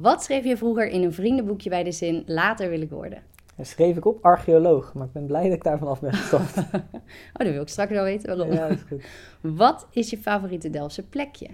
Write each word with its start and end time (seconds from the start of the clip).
Wat 0.00 0.22
schreef 0.22 0.44
je 0.44 0.56
vroeger 0.56 0.88
in 0.88 1.02
een 1.02 1.12
vriendenboekje 1.12 1.70
bij 1.70 1.84
de 1.84 1.92
zin 1.92 2.22
later 2.26 2.70
wil 2.70 2.80
ik 2.80 2.90
worden? 2.90 3.22
Dat 3.56 3.66
schreef 3.66 3.96
ik 3.96 4.04
op 4.04 4.24
archeoloog, 4.24 4.94
maar 4.94 5.06
ik 5.06 5.12
ben 5.12 5.26
blij 5.26 5.42
dat 5.42 5.52
ik 5.52 5.62
daar 5.62 5.78
vanaf 5.78 6.00
ben 6.00 6.12
gestapt. 6.12 6.56
oh, 7.34 7.44
dan 7.44 7.52
wil 7.52 7.62
ik 7.62 7.68
straks 7.68 7.90
wel 7.90 8.04
weten 8.04 8.36
waarom. 8.36 8.54
ja, 8.54 8.68
dat 8.68 8.76
is 8.76 8.82
goed. 8.82 9.04
Wat 9.40 9.86
is 9.90 10.10
je 10.10 10.18
favoriete 10.18 10.70
Delftse 10.70 11.02
plekje? 11.02 11.48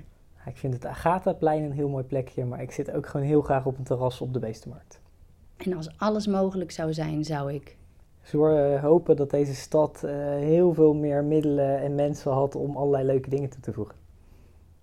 Ik 0.46 0.56
vind 0.56 0.74
het 0.74 0.86
Agatha-plein 0.86 1.62
een 1.62 1.72
heel 1.72 1.88
mooi 1.88 2.04
plekje, 2.04 2.44
maar 2.44 2.62
ik 2.62 2.70
zit 2.70 2.92
ook 2.92 3.06
gewoon 3.06 3.26
heel 3.26 3.42
graag 3.42 3.66
op 3.66 3.78
een 3.78 3.84
terras 3.84 4.20
op 4.20 4.32
de 4.32 4.38
Beestenmarkt. 4.38 5.00
En 5.56 5.76
als 5.76 5.98
alles 5.98 6.26
mogelijk 6.26 6.70
zou 6.70 6.92
zijn, 6.92 7.24
zou 7.24 7.52
ik... 7.52 7.76
Zo 8.22 8.56
uh, 8.56 8.82
hopen 8.82 9.16
dat 9.16 9.30
deze 9.30 9.54
stad 9.54 10.02
uh, 10.04 10.10
heel 10.24 10.74
veel 10.74 10.94
meer 10.94 11.24
middelen 11.24 11.80
en 11.80 11.94
mensen 11.94 12.32
had 12.32 12.54
om 12.54 12.76
allerlei 12.76 13.04
leuke 13.04 13.30
dingen 13.30 13.50
toe 13.50 13.60
te 13.60 13.72
voegen. 13.72 13.94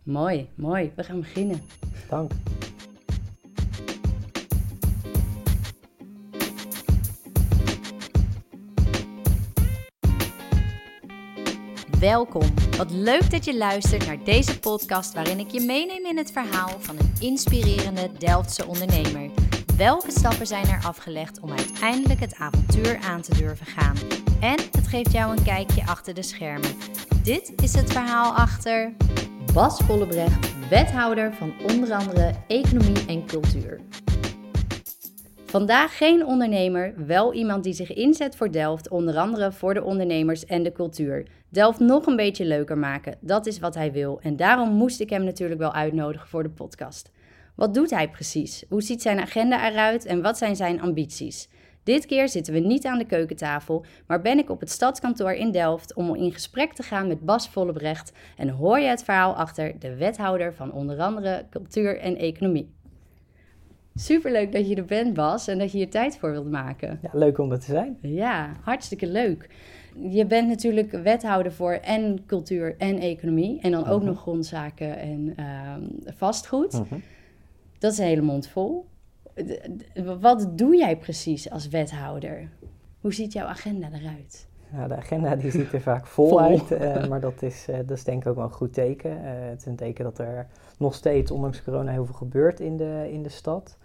Mooi, 0.03 0.49
mooi. 0.55 0.91
We 0.95 1.03
gaan 1.03 1.19
beginnen. 1.19 1.61
Dank. 2.09 2.31
Welkom. 11.99 12.53
Wat 12.77 12.91
leuk 12.91 13.31
dat 13.31 13.45
je 13.45 13.57
luistert 13.57 14.05
naar 14.05 14.23
deze 14.23 14.59
podcast 14.59 15.13
waarin 15.13 15.39
ik 15.39 15.51
je 15.51 15.61
meeneem 15.61 16.05
in 16.05 16.17
het 16.17 16.31
verhaal 16.31 16.79
van 16.79 16.99
een 16.99 17.13
inspirerende 17.19 18.11
Delftse 18.17 18.67
ondernemer. 18.67 19.29
Welke 19.77 20.11
stappen 20.11 20.47
zijn 20.47 20.67
er 20.67 20.83
afgelegd 20.83 21.39
om 21.39 21.49
uiteindelijk 21.49 22.19
het 22.19 22.35
avontuur 22.35 22.97
aan 22.97 23.21
te 23.21 23.35
durven 23.35 23.65
gaan? 23.65 23.95
En 24.39 24.59
het 24.71 24.87
geeft 24.87 25.11
jou 25.11 25.37
een 25.37 25.43
kijkje 25.43 25.85
achter 25.85 26.13
de 26.13 26.23
schermen. 26.23 26.75
Dit 27.23 27.53
is 27.61 27.73
het 27.73 27.91
verhaal 27.91 28.33
achter 28.33 28.93
Bas 29.53 29.79
Vollebrecht, 29.79 30.69
wethouder 30.69 31.33
van 31.33 31.53
onder 31.71 31.93
andere 31.93 32.33
economie 32.47 33.05
en 33.07 33.25
cultuur. 33.25 33.81
Vandaag 35.49 35.97
geen 35.97 36.25
ondernemer, 36.25 36.93
wel 37.05 37.33
iemand 37.33 37.63
die 37.63 37.73
zich 37.73 37.93
inzet 37.93 38.35
voor 38.35 38.51
Delft, 38.51 38.89
onder 38.89 39.17
andere 39.17 39.51
voor 39.51 39.73
de 39.73 39.83
ondernemers 39.83 40.45
en 40.45 40.63
de 40.63 40.71
cultuur. 40.71 41.27
Delft 41.49 41.79
nog 41.79 42.05
een 42.05 42.15
beetje 42.15 42.45
leuker 42.45 42.77
maken, 42.77 43.17
dat 43.19 43.45
is 43.45 43.59
wat 43.59 43.75
hij 43.75 43.91
wil. 43.91 44.19
En 44.21 44.35
daarom 44.35 44.69
moest 44.69 44.99
ik 44.99 45.09
hem 45.09 45.23
natuurlijk 45.23 45.59
wel 45.59 45.73
uitnodigen 45.73 46.27
voor 46.27 46.43
de 46.43 46.49
podcast. 46.49 47.11
Wat 47.55 47.73
doet 47.73 47.89
hij 47.89 48.09
precies? 48.09 48.65
Hoe 48.69 48.81
ziet 48.81 49.01
zijn 49.01 49.19
agenda 49.19 49.69
eruit 49.69 50.05
en 50.05 50.21
wat 50.21 50.37
zijn 50.37 50.55
zijn 50.55 50.81
ambities? 50.81 51.49
Dit 51.83 52.05
keer 52.05 52.29
zitten 52.29 52.53
we 52.53 52.59
niet 52.59 52.85
aan 52.85 52.97
de 52.97 53.05
keukentafel, 53.05 53.85
maar 54.07 54.21
ben 54.21 54.37
ik 54.37 54.49
op 54.49 54.59
het 54.59 54.69
stadskantoor 54.69 55.31
in 55.31 55.51
Delft 55.51 55.93
om 55.93 56.15
in 56.15 56.31
gesprek 56.31 56.73
te 56.73 56.83
gaan 56.83 57.07
met 57.07 57.25
Bas 57.25 57.49
Vollebrecht 57.49 58.11
en 58.37 58.49
hoor 58.49 58.79
je 58.79 58.87
het 58.87 59.03
verhaal 59.03 59.35
achter 59.35 59.79
de 59.79 59.95
wethouder 59.95 60.53
van 60.53 60.71
onder 60.71 60.99
andere 60.99 61.45
cultuur 61.49 61.99
en 61.99 62.17
economie. 62.17 62.75
Superleuk 63.99 64.51
dat 64.51 64.67
je 64.69 64.75
er 64.75 64.85
bent, 64.85 65.13
Bas, 65.13 65.47
en 65.47 65.57
dat 65.57 65.71
je 65.71 65.77
hier 65.77 65.89
tijd 65.89 66.17
voor 66.17 66.31
wilt 66.31 66.51
maken. 66.51 66.99
Ja, 67.01 67.09
leuk 67.13 67.37
om 67.37 67.51
er 67.51 67.59
te 67.59 67.65
zijn. 67.65 67.97
Ja, 68.01 68.51
hartstikke 68.61 69.07
leuk. 69.07 69.49
Je 70.09 70.25
bent 70.25 70.47
natuurlijk 70.47 70.91
wethouder 70.91 71.51
voor 71.51 71.71
en 71.73 72.25
cultuur 72.25 72.75
en 72.77 72.97
economie. 72.99 73.61
En 73.61 73.71
dan 73.71 73.87
ook 73.87 73.97
Mhm. 73.99 74.07
nog 74.07 74.19
grondzaken 74.19 74.97
en 74.97 75.33
ehm, 75.35 75.81
vastgoed. 76.15 76.73
Mhm. 76.73 76.95
Dat 77.79 77.91
is 77.91 77.97
een 77.97 78.05
hele 78.05 78.21
mond 78.21 78.47
vol. 78.47 78.85
Wat 80.19 80.47
doe 80.57 80.75
jij 80.75 80.97
precies 80.97 81.49
als 81.49 81.67
wethouder? 81.67 82.49
Hoe 83.01 83.13
ziet 83.13 83.33
jouw 83.33 83.45
agenda 83.47 83.87
eruit? 83.93 84.47
Ja, 84.73 84.87
de 84.87 84.95
agenda 84.95 85.35
die 85.35 85.51
ziet 85.51 85.73
er 85.73 85.81
vaak 85.81 86.07
vol, 86.07 86.27
Vol. 86.29 86.41
uit, 86.41 86.71
eh, 86.71 87.07
maar 87.07 87.19
dat 87.21 87.41
is, 87.41 87.65
eh, 87.69 87.75
dat 87.85 87.97
is 87.97 88.03
denk 88.03 88.21
ik 88.21 88.27
ook 88.29 88.35
wel 88.35 88.43
een 88.43 88.51
goed 88.51 88.73
teken. 88.73 89.11
Eh, 89.23 89.31
het 89.49 89.59
is 89.59 89.65
een 89.65 89.75
teken 89.75 90.03
dat 90.03 90.19
er 90.19 90.47
nog 90.77 90.93
steeds, 90.95 91.31
ondanks 91.31 91.63
corona, 91.63 91.91
heel 91.91 92.05
veel 92.05 92.15
gebeurt 92.15 92.59
in 92.59 92.77
de, 92.77 93.07
in 93.11 93.23
de 93.23 93.29
stad. 93.29 93.77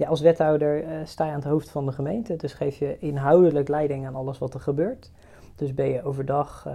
Ja, 0.00 0.08
als 0.08 0.20
wethouder 0.20 0.84
eh, 0.84 0.98
sta 1.04 1.24
je 1.24 1.30
aan 1.30 1.38
het 1.38 1.48
hoofd 1.48 1.70
van 1.70 1.86
de 1.86 1.92
gemeente, 1.92 2.36
dus 2.36 2.52
geef 2.52 2.78
je 2.78 2.98
inhoudelijk 2.98 3.68
leiding 3.68 4.06
aan 4.06 4.14
alles 4.14 4.38
wat 4.38 4.54
er 4.54 4.60
gebeurt. 4.60 5.10
Dus 5.56 5.74
ben 5.74 5.88
je 5.88 6.02
overdag 6.02 6.66
eh, 6.66 6.74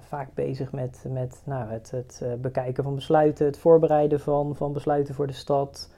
vaak 0.00 0.28
bezig 0.34 0.72
met, 0.72 1.04
met 1.08 1.42
nou, 1.44 1.70
het, 1.70 1.90
het 1.90 2.20
eh, 2.22 2.32
bekijken 2.34 2.84
van 2.84 2.94
besluiten, 2.94 3.46
het 3.46 3.58
voorbereiden 3.58 4.20
van, 4.20 4.56
van 4.56 4.72
besluiten 4.72 5.14
voor 5.14 5.26
de 5.26 5.32
stad, 5.32 5.90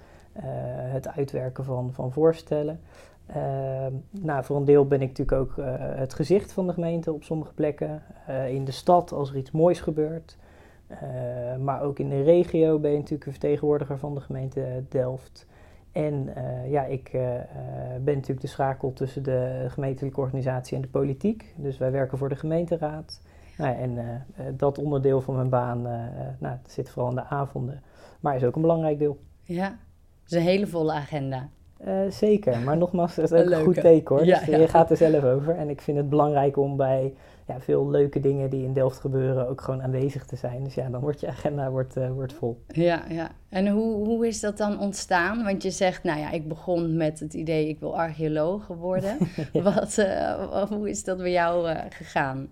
het 0.93 1.09
uitwerken 1.09 1.65
van, 1.65 1.93
van 1.93 2.13
voorstellen. 2.13 2.81
Ehm, 3.27 3.93
nou, 4.11 4.45
voor 4.45 4.57
een 4.57 4.65
deel 4.65 4.87
ben 4.87 5.03
ik 5.03 5.09
natuurlijk 5.09 5.41
ook 5.41 5.55
het 5.97 6.15
gezicht 6.15 6.53
van 6.53 6.67
de 6.67 6.73
gemeente 6.73 7.13
op 7.13 7.23
sommige 7.23 7.53
plekken. 7.53 8.03
In 8.49 8.65
de 8.65 8.73
stad 8.73 9.13
als 9.13 9.31
er 9.31 9.37
iets 9.37 9.51
moois 9.51 9.81
gebeurt. 9.81 10.37
Maar 11.61 11.83
ook 11.83 11.99
in 11.99 12.09
de 12.09 12.23
regio 12.23 12.79
ben 12.79 12.91
je 12.91 12.97
natuurlijk 12.97 13.27
een 13.27 13.33
vertegenwoordiger 13.33 13.99
van 13.99 14.15
de 14.15 14.21
gemeente 14.21 14.85
Delft. 14.89 15.47
En 15.97 16.35
eh, 16.35 16.71
ja, 16.71 16.85
ik 16.85 17.09
eh, 17.09 17.37
eh, 17.37 17.45
ben 18.01 18.15
natuurlijk 18.15 18.41
de 18.41 18.47
schakel 18.47 18.93
tussen 18.93 19.23
de 19.23 19.67
gemeentelijke 19.69 20.21
organisatie 20.21 20.77
en 20.77 20.83
de 20.83 20.89
politiek. 20.89 21.55
Dus 21.57 21.79
wij 21.79 21.91
werken 21.91 22.19
voor 22.19 22.29
de 22.29 22.37
gemeenteraad. 22.37 23.21
Nou, 23.59 23.77
en 23.77 24.25
dat 24.57 24.79
onderdeel 24.79 25.21
van 25.21 25.35
mijn 25.35 25.49
baan 25.49 25.83
nou, 26.39 26.57
zit 26.67 26.91
vooral 26.91 27.11
in 27.11 27.17
de 27.17 27.25
avonden. 27.25 27.83
Maar 28.21 28.37
is 28.37 28.45
ook 28.45 28.55
een 28.57 28.63
belangrijk 28.63 28.99
deel. 28.99 29.19
Ja, 29.43 29.69
dat 29.69 30.31
is 30.31 30.37
een 30.37 30.43
hele 30.43 30.67
volle 30.67 30.93
agenda. 30.93 31.49
Eh, 31.77 31.95
zeker, 32.11 32.59
maar 32.59 32.77
nogmaals, 32.77 33.15
dat 33.15 33.33
is 33.33 33.41
ook 33.41 33.51
Een 33.51 33.65
goed 33.65 33.81
teken 33.81 34.17
hoor. 34.17 34.25
Ja, 34.25 34.39
dus 34.39 34.49
ja. 34.49 34.59
je 34.59 34.69
gaat 34.69 34.91
er 34.91 34.97
zelf 34.97 35.25
over. 35.25 35.57
En 35.57 35.69
ik 35.69 35.81
vind 35.81 35.97
het 35.97 36.09
belangrijk 36.09 36.57
om 36.57 36.77
bij 36.77 37.13
ja, 37.47 37.61
veel 37.61 37.91
leuke 37.91 38.21
dingen 38.21 38.51
die 38.51 38.65
in 38.65 38.73
Delft 38.73 39.01
gebeuren 39.01 39.49
ook 39.49 39.61
gewoon 39.61 39.83
aanwezig 39.83 40.27
te 40.27 40.37
zijn. 40.37 40.65
Dus 40.65 40.75
ja, 40.75 40.89
dan 40.89 41.01
wordt 41.01 41.21
je 41.21 41.27
agenda 41.27 41.71
wordt, 41.71 41.97
eh, 41.97 42.11
wordt 42.11 42.33
vol. 42.33 42.63
Ja, 42.69 43.05
ja. 43.09 43.31
En 43.49 43.69
hoe, 43.69 44.07
hoe 44.07 44.27
is 44.27 44.41
dat 44.41 44.57
dan 44.57 44.79
ontstaan? 44.79 45.45
Want 45.45 45.63
je 45.63 45.71
zegt, 45.71 46.03
nou 46.03 46.21
ja, 46.21 46.31
ik 46.31 46.49
begon 46.49 46.97
met 46.97 47.21
het 47.21 47.35
idee, 47.35 47.69
ik 47.69 47.81
wil 47.81 47.99
archeoloog 47.99 48.67
worden. 48.67 49.19
Wat, 49.53 49.99
eh, 49.99 50.63
hoe 50.69 50.89
is 50.89 51.05
dat 51.05 51.19
bij 51.19 51.33
jou 51.33 51.69
eh, 51.69 51.81
gegaan? 51.91 52.49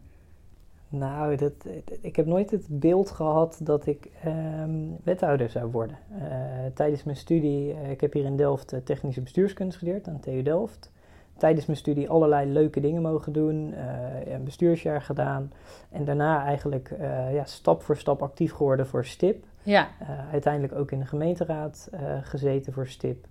Nou, 0.98 1.36
dat, 1.36 1.52
ik 2.00 2.16
heb 2.16 2.26
nooit 2.26 2.50
het 2.50 2.66
beeld 2.68 3.10
gehad 3.10 3.60
dat 3.62 3.86
ik 3.86 4.10
ehm, 4.22 4.70
wethouder 5.02 5.50
zou 5.50 5.70
worden. 5.70 5.98
Eh, 6.18 6.26
tijdens 6.74 7.04
mijn 7.04 7.16
studie, 7.16 7.72
eh, 7.72 7.90
ik 7.90 8.00
heb 8.00 8.12
hier 8.12 8.24
in 8.24 8.36
Delft 8.36 8.72
eh, 8.72 8.80
technische 8.84 9.20
bestuurskunst 9.20 9.78
geleerd 9.78 10.08
aan 10.08 10.20
TU 10.20 10.42
Delft. 10.42 10.92
Tijdens 11.36 11.66
mijn 11.66 11.78
studie 11.78 12.10
allerlei 12.10 12.52
leuke 12.52 12.80
dingen 12.80 13.02
mogen 13.02 13.32
doen, 13.32 13.74
een 14.26 14.44
bestuursjaar 14.44 15.02
gedaan. 15.02 15.52
En 15.90 16.04
daarna 16.04 16.44
eigenlijk 16.44 16.94
ja, 17.32 17.44
stap 17.44 17.82
voor 17.82 17.96
stap 17.96 18.22
actief 18.22 18.52
geworden 18.52 18.86
voor 18.86 19.04
STIP. 19.04 19.44
Ja, 19.62 19.88
uiteindelijk 20.32 20.74
ook 20.74 20.90
in 20.90 20.98
de 20.98 21.06
gemeenteraad 21.06 21.90
gezeten 22.22 22.72
voor 22.72 22.86
STIP. 22.86 23.26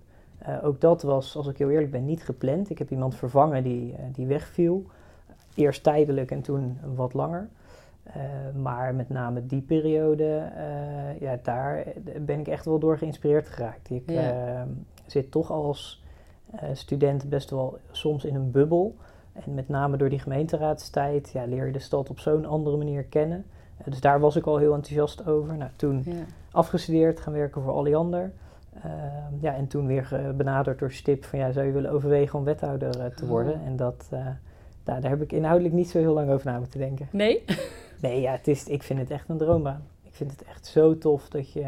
Ook 0.62 0.80
dat 0.80 1.02
was, 1.02 1.36
als 1.36 1.46
ik 1.46 1.58
heel 1.58 1.70
eerlijk 1.70 1.90
ben, 1.90 2.04
niet 2.04 2.24
gepland. 2.24 2.70
Ik 2.70 2.78
heb 2.78 2.90
iemand 2.90 3.14
vervangen 3.14 3.62
die, 3.62 3.94
die 4.12 4.26
wegviel. 4.26 4.86
Eerst 5.54 5.82
tijdelijk 5.82 6.30
en 6.30 6.40
toen 6.40 6.78
wat 6.94 7.14
langer. 7.14 7.48
Eh, 8.04 8.22
maar 8.62 8.94
met 8.94 9.08
name 9.08 9.46
die 9.46 9.60
periode, 9.60 10.50
eh, 10.56 11.20
ja, 11.20 11.38
daar 11.42 11.84
ben 12.20 12.40
ik 12.40 12.48
echt 12.48 12.64
wel 12.64 12.78
door 12.78 12.98
geïnspireerd 12.98 13.48
geraakt. 13.48 13.90
Ik 13.90 14.10
eh, 14.10 14.62
zit 15.06 15.30
toch 15.30 15.50
als 15.50 16.02
student 16.72 17.28
best 17.28 17.50
wel 17.50 17.78
soms 17.90 18.24
in 18.24 18.34
een 18.34 18.50
bubbel. 18.50 18.96
En 19.32 19.54
met 19.54 19.68
name 19.68 19.96
door 19.96 20.08
die 20.08 20.18
gemeenteraadstijd 20.18 21.30
ja, 21.30 21.44
leer 21.44 21.66
je 21.66 21.72
de 21.72 21.78
stad 21.78 22.10
op 22.10 22.18
zo'n 22.18 22.44
andere 22.44 22.76
manier 22.76 23.04
kennen. 23.04 23.44
Dus 23.84 24.00
daar 24.00 24.20
was 24.20 24.36
ik 24.36 24.46
al 24.46 24.56
heel 24.56 24.74
enthousiast 24.74 25.26
over. 25.26 25.56
Nou, 25.56 25.70
toen 25.76 26.04
afgestudeerd, 26.50 27.20
gaan 27.20 27.32
werken 27.32 27.62
voor 27.62 27.72
Alliander. 27.72 28.32
Ja, 29.40 29.54
en 29.54 29.66
toen 29.66 29.86
weer 29.86 30.34
benaderd 30.36 30.78
door 30.78 30.92
Stip 30.92 31.24
van 31.24 31.38
ja, 31.38 31.52
zou 31.52 31.66
je 31.66 31.72
willen 31.72 31.90
overwegen 31.90 32.38
om 32.38 32.44
wethouder 32.44 33.14
te 33.14 33.26
worden? 33.26 33.54
Oh. 33.54 33.66
En 33.66 33.76
dat, 33.76 34.08
eh, 34.84 35.00
daar, 35.00 35.10
heb 35.10 35.22
ik 35.22 35.32
inhoudelijk 35.32 35.74
niet 35.74 35.90
zo 35.90 35.98
heel 35.98 36.14
lang 36.14 36.30
over 36.30 36.46
na 36.46 36.58
moeten 36.58 36.78
denken. 36.78 37.08
Nee? 37.12 37.44
Nee, 38.00 38.20
ja, 38.20 38.32
het 38.32 38.48
is, 38.48 38.68
ik 38.68 38.82
vind 38.82 38.98
het 38.98 39.10
echt 39.10 39.28
een 39.28 39.38
droombaan. 39.38 39.82
Ik 40.02 40.14
vind 40.14 40.30
het 40.30 40.44
echt 40.44 40.66
zo 40.66 40.98
tof 40.98 41.28
dat 41.28 41.52
je, 41.52 41.66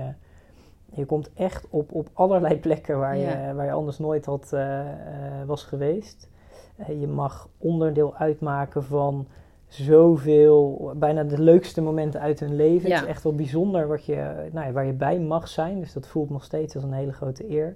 je 0.93 1.05
komt 1.05 1.31
echt 1.35 1.67
op, 1.71 1.93
op 1.93 2.09
allerlei 2.13 2.59
plekken 2.61 2.99
waar, 2.99 3.17
Ja. 3.17 3.47
je, 3.49 3.55
waar 3.55 3.65
je 3.65 3.73
anders 3.73 3.99
nooit 3.99 4.25
had, 4.25 4.53
eh, 4.53 4.81
eh, 4.81 4.87
was 5.47 5.63
geweest. 5.65 6.29
Eh, 6.77 7.01
je 7.01 7.07
mag 7.07 7.49
onderdeel 7.59 8.15
uitmaken 8.17 8.85
van 8.85 9.27
zoveel, 9.67 10.93
bijna 10.97 11.25
de 11.25 11.41
leukste 11.41 11.81
momenten 11.83 12.21
uit 12.21 12.41
hun 12.41 12.57
leven. 12.57 12.89
Ja. 12.89 12.95
Het 12.95 13.05
is 13.05 13.11
echt 13.11 13.23
wel 13.23 13.35
bijzonder 13.35 13.89
wat 13.89 14.05
je, 14.05 14.49
nou 14.53 14.67
ja, 14.67 14.73
waar 14.73 14.87
je 14.87 14.93
bij 14.93 15.19
mag 15.21 15.49
zijn. 15.49 15.81
Dus 15.81 15.93
dat 15.93 16.07
voelt 16.07 16.31
nog 16.31 16.45
steeds 16.45 16.75
als 16.75 16.85
een 16.85 16.93
hele 16.93 17.13
grote 17.13 17.51
eer. 17.51 17.75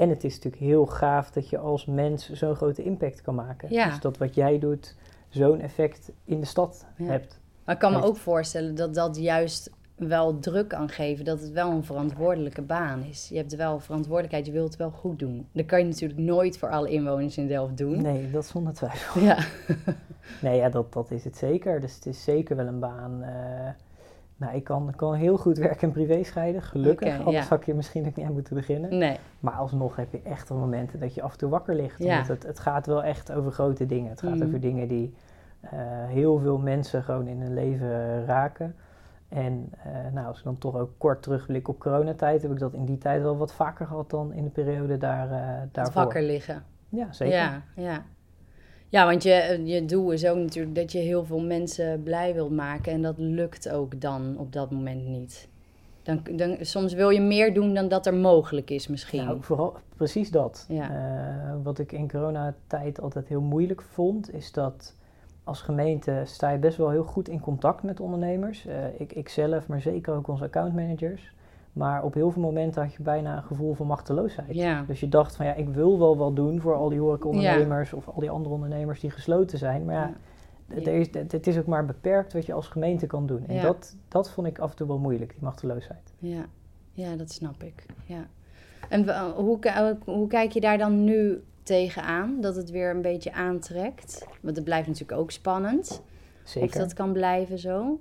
En 0.00 0.08
het 0.08 0.24
is 0.24 0.34
natuurlijk 0.34 0.62
heel 0.62 0.86
gaaf 0.86 1.30
dat 1.30 1.48
je 1.48 1.58
als 1.58 1.86
mens 1.86 2.30
zo'n 2.32 2.54
grote 2.54 2.82
impact 2.82 3.22
kan 3.22 3.34
maken. 3.34 3.72
Ja. 3.72 3.88
Dus 3.88 4.00
dat 4.00 4.18
wat 4.18 4.34
jij 4.34 4.58
doet 4.58 4.96
zo'n 5.28 5.60
effect 5.60 6.10
in 6.24 6.40
de 6.40 6.46
stad 6.46 6.86
Ja. 6.96 7.04
hebt. 7.04 7.40
Maar 7.64 7.74
ik 7.74 7.80
kan 7.80 7.90
me 7.90 7.96
Heeft- 7.96 8.08
ook 8.08 8.16
voorstellen 8.16 8.74
dat 8.74 8.94
dat 8.94 9.16
juist 9.16 9.70
wel 9.96 10.38
druk 10.38 10.68
kan 10.68 10.88
geven. 10.88 11.24
Dat 11.24 11.40
het 11.40 11.50
wel 11.52 11.70
een 11.70 11.84
verantwoordelijke 11.84 12.62
baan 12.62 13.02
is. 13.04 13.28
Je 13.28 13.36
hebt 13.36 13.56
wel 13.56 13.80
verantwoordelijkheid, 13.80 14.46
je 14.46 14.52
wilt 14.52 14.68
het 14.68 14.76
wel 14.76 14.90
goed 14.90 15.18
doen. 15.18 15.48
Dat 15.52 15.66
kan 15.66 15.78
je 15.78 15.84
natuurlijk 15.84 16.20
nooit 16.20 16.58
voor 16.58 16.70
alle 16.70 16.88
inwoners 16.90 17.36
in 17.38 17.46
Delft 17.46 17.76
doen. 17.76 18.02
Nee, 18.02 18.30
dat 18.30 18.46
zonder 18.46 18.72
twijfel. 18.72 19.20
Ja, 19.22 19.38
Nee, 20.42 20.56
ja, 20.56 20.68
dat, 20.68 20.92
dat 20.92 21.10
is 21.10 21.24
het 21.24 21.36
zeker. 21.36 21.80
Dus 21.80 21.94
het 21.94 22.06
is 22.06 22.22
zeker 22.24 22.56
wel 22.56 22.66
een 22.66 22.78
baan. 22.78 23.22
eh, 23.22 23.68
Nou, 24.40 24.54
ik 24.54 24.64
kan, 24.64 24.92
kan 24.96 25.14
heel 25.14 25.36
goed 25.36 25.58
werk 25.58 25.82
en 25.82 25.90
privé 25.90 26.22
scheiden, 26.24 26.62
gelukkig. 26.62 27.08
Oké, 27.08 27.18
Anders 27.24 27.42
ja. 27.44 27.48
had 27.50 27.58
ik 27.60 27.64
hier 27.66 27.74
misschien 27.76 28.06
ook 28.06 28.14
niet 28.16 28.26
aan 28.26 28.32
moeten 28.32 28.54
beginnen. 28.54 28.98
Nee. 28.98 29.16
Maar 29.40 29.54
alsnog 29.54 29.96
heb 29.96 30.12
je 30.12 30.20
echt 30.22 30.50
momenten 30.50 31.00
dat 31.00 31.14
je 31.14 31.22
af 31.22 31.32
en 31.32 31.38
toe 31.38 31.50
wakker 31.50 31.74
ligt. 31.74 31.98
Ja. 31.98 32.14
Want 32.16 32.28
het, 32.28 32.42
het 32.42 32.58
gaat 32.58 32.86
wel 32.86 33.02
echt 33.04 33.32
over 33.32 33.52
grote 33.52 33.86
dingen. 33.86 34.10
Het 34.10 34.20
gaat 34.20 34.34
Mhm. 34.34 34.46
over 34.46 34.60
dingen 34.60 34.88
die 34.88 35.14
eh, 35.60 35.70
heel 36.06 36.38
veel 36.38 36.58
mensen 36.58 37.02
gewoon 37.02 37.26
in 37.26 37.40
hun 37.40 37.54
leven 37.54 38.24
raken. 38.26 38.74
En 39.28 39.72
eh, 39.84 39.92
nou, 40.12 40.26
als 40.26 40.38
ik 40.38 40.44
dan 40.44 40.58
toch 40.58 40.76
ook 40.76 40.90
kort 40.98 41.22
terugblik 41.22 41.68
op 41.68 41.78
coronatijd, 41.78 42.42
heb 42.42 42.50
ik 42.50 42.58
dat 42.58 42.74
in 42.74 42.84
die 42.84 42.98
tijd 42.98 43.22
wel 43.22 43.36
wat 43.36 43.52
vaker 43.52 43.86
gehad 43.86 44.10
dan 44.10 44.32
in 44.32 44.44
de 44.44 44.50
periode 44.50 44.98
daar, 44.98 45.30
eh 45.30 45.38
Het 45.60 45.74
daarvoor. 45.74 45.94
wakker 45.94 46.22
liggen. 46.22 46.62
Ja, 46.88 47.12
zeker. 47.12 47.36
Ja, 47.36 47.62
ja. 47.74 48.02
Ja, 48.90 49.06
want 49.06 49.22
je, 49.22 49.62
je 49.64 49.84
doel 49.84 50.10
is 50.10 50.26
ook 50.26 50.36
natuurlijk 50.36 50.74
dat 50.74 50.92
je 50.92 50.98
heel 50.98 51.24
veel 51.24 51.40
mensen 51.40 52.02
blij 52.02 52.34
wilt 52.34 52.50
maken. 52.50 52.92
En 52.92 53.02
dat 53.02 53.18
lukt 53.18 53.70
ook 53.70 54.00
dan 54.00 54.34
op 54.38 54.52
dat 54.52 54.70
moment 54.70 55.06
niet. 55.06 55.48
Dan, 56.02 56.22
dan, 56.36 56.56
soms 56.60 56.92
wil 56.92 57.10
je 57.10 57.20
meer 57.20 57.54
doen 57.54 57.74
dan 57.74 57.88
dat 57.88 58.06
er 58.06 58.14
mogelijk 58.14 58.70
is 58.70 58.88
misschien. 58.88 59.24
Nou, 59.24 59.42
vooral 59.42 59.76
precies 59.96 60.30
dat. 60.30 60.66
Ja. 60.68 60.90
Eh, 60.90 61.56
wat 61.62 61.78
ik 61.78 61.92
in 61.92 62.10
coronatijd 62.10 63.00
altijd 63.00 63.28
heel 63.28 63.40
moeilijk 63.40 63.82
vond, 63.82 64.34
is 64.34 64.52
dat 64.52 64.94
als 65.44 65.60
gemeente 65.62 66.22
sta 66.24 66.50
je 66.50 66.58
best 66.58 66.76
wel 66.76 66.90
heel 66.90 67.04
goed 67.04 67.28
in 67.28 67.40
contact 67.40 67.82
met 67.82 68.00
ondernemers. 68.00 68.66
Eh, 68.66 69.00
ik, 69.00 69.12
ik 69.12 69.28
zelf, 69.28 69.66
maar 69.66 69.80
zeker 69.80 70.14
ook 70.14 70.28
onze 70.28 70.44
accountmanagers. 70.44 71.32
Maar 71.80 72.02
op 72.04 72.14
heel 72.14 72.30
veel 72.30 72.42
momenten 72.42 72.82
had 72.82 72.92
je 72.94 73.02
bijna 73.02 73.36
een 73.36 73.42
gevoel 73.42 73.74
van 73.74 73.86
machteloosheid. 73.86 74.54
ja. 74.54 74.84
Dus 74.86 75.00
je 75.00 75.08
dacht 75.08 75.36
van 75.36 75.46
ja, 75.46 75.54
ik 75.54 75.68
wil 75.68 75.98
wel 75.98 76.16
wat 76.16 76.36
doen 76.36 76.60
voor 76.60 76.74
al 76.74 76.88
die 76.88 77.00
horecaondernemers 77.00 77.92
of 77.92 78.08
al 78.08 78.20
die 78.20 78.30
andere 78.30 78.54
ondernemers 78.54 79.00
die 79.00 79.10
gesloten 79.10 79.58
zijn. 79.58 79.84
Maar 79.84 79.94
ja, 79.94 80.06
Ja. 80.68 80.74
het, 81.30 81.46
is, 81.46 81.58
ook 81.58 81.66
maar 81.66 81.84
beperkt 81.86 82.32
wat 82.32 82.46
je 82.46 82.52
als 82.52 82.68
gemeente 82.68 83.06
kan 83.06 83.26
doen. 83.26 83.44
En 83.46 83.54
Ja. 83.54 83.62
dat, 83.62 83.96
dat 84.08 84.30
vond 84.30 84.46
ik 84.46 84.58
af 84.58 84.70
en 84.70 84.76
toe 84.76 84.86
wel 84.86 84.98
moeilijk, 84.98 85.30
die 85.30 85.42
machteloosheid. 85.42 86.12
Ja, 86.18 86.44
ja 86.92 87.16
dat 87.16 87.30
snap 87.30 87.62
ik. 87.62 87.86
Ja. 88.06 88.26
En 88.88 89.04
wa- 89.06 89.32
hoe, 89.32 89.58
hoe 90.04 90.26
kijk 90.26 90.52
je 90.52 90.60
daar 90.60 90.78
dan 90.78 91.04
nu 91.04 91.42
tegenaan? 91.62 92.40
Dat 92.40 92.56
het 92.56 92.70
weer 92.70 92.90
een 92.90 93.02
beetje 93.02 93.32
aantrekt? 93.32 94.26
Want 94.40 94.56
het 94.56 94.64
blijft 94.64 94.88
natuurlijk 94.88 95.20
ook 95.20 95.30
spannend. 95.30 96.02
Zeker. 96.44 96.68
Of 96.68 96.74
dat 96.74 96.92
kan 96.92 97.12
blijven 97.12 97.58
zo. 97.58 97.98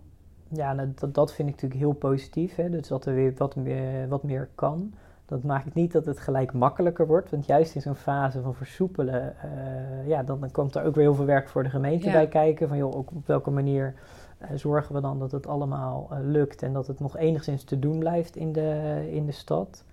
Ja, 0.51 0.74
nou, 0.74 0.92
dat, 0.96 1.13
dat 1.13 1.34
vind 1.34 1.48
ik 1.48 1.54
natuurlijk 1.54 1.81
heel 1.81 1.94
positief. 1.94 2.56
Hè? 2.56 2.69
Dus 2.69 2.88
dat 2.88 3.06
er 3.06 3.13
weer 3.13 3.34
wat 3.38 3.56
meer, 3.56 4.07
wat 4.07 4.24
meer 4.24 4.50
kan. 4.56 4.94
Dat 5.25 5.44
maakt 5.44 5.74
niet 5.74 5.92
dat 5.92 6.06
het 6.06 6.19
gelijk 6.19 6.54
makkelijker 6.54 7.07
wordt. 7.07 7.30
Want 7.30 7.46
juist 7.46 7.75
in 7.75 7.81
zo'n 7.81 7.96
fase 7.96 8.42
van 8.42 8.56
versoepelen, 8.56 9.34
eh, 9.42 10.07
ja, 10.07 10.24
dan, 10.24 10.40
dan 10.40 10.51
komt 10.51 10.75
er 10.75 10.84
ook 10.84 10.96
weer 10.96 11.04
heel 11.04 11.16
veel 11.16 11.25
werk 11.25 11.50
voor 11.50 11.63
de 11.63 11.69
gemeente 11.69 12.06
Ja. 12.06 12.12
bij 12.12 12.28
kijken. 12.28 12.68
Van 12.68 12.78
joh, 12.78 12.96
ook 12.96 13.12
op 13.12 13.28
welke 13.28 13.50
manier 13.50 13.94
eh, 14.38 14.50
zorgen 14.56 14.96
we 14.96 15.01
dan 15.01 15.19
dat 15.19 15.31
het 15.31 15.48
allemaal 15.48 16.07
eh, 16.12 16.18
lukt 16.22 16.63
en 16.63 16.74
dat 16.74 16.88
het 16.88 17.00
nog 17.00 17.18
enigszins 17.18 17.63
te 17.63 17.80
doen 17.80 18.00
blijft 18.00 18.36
in 18.36 18.52
de, 18.52 19.07
in 19.12 19.25
de 19.25 19.31
stad. 19.31 19.84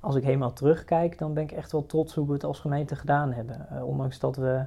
Als 0.00 0.14
ik 0.14 0.24
helemaal 0.24 0.52
terugkijk, 0.52 1.18
dan 1.18 1.34
ben 1.34 1.42
ik 1.42 1.52
echt 1.52 1.72
wel 1.72 1.86
trots 1.86 2.14
hoe 2.14 2.26
we 2.26 2.32
het 2.32 2.44
als 2.44 2.60
gemeente 2.60 2.96
gedaan 2.96 3.32
hebben. 3.32 3.66
Ondanks 3.84 4.18
dat 4.18 4.36
we 4.36 4.64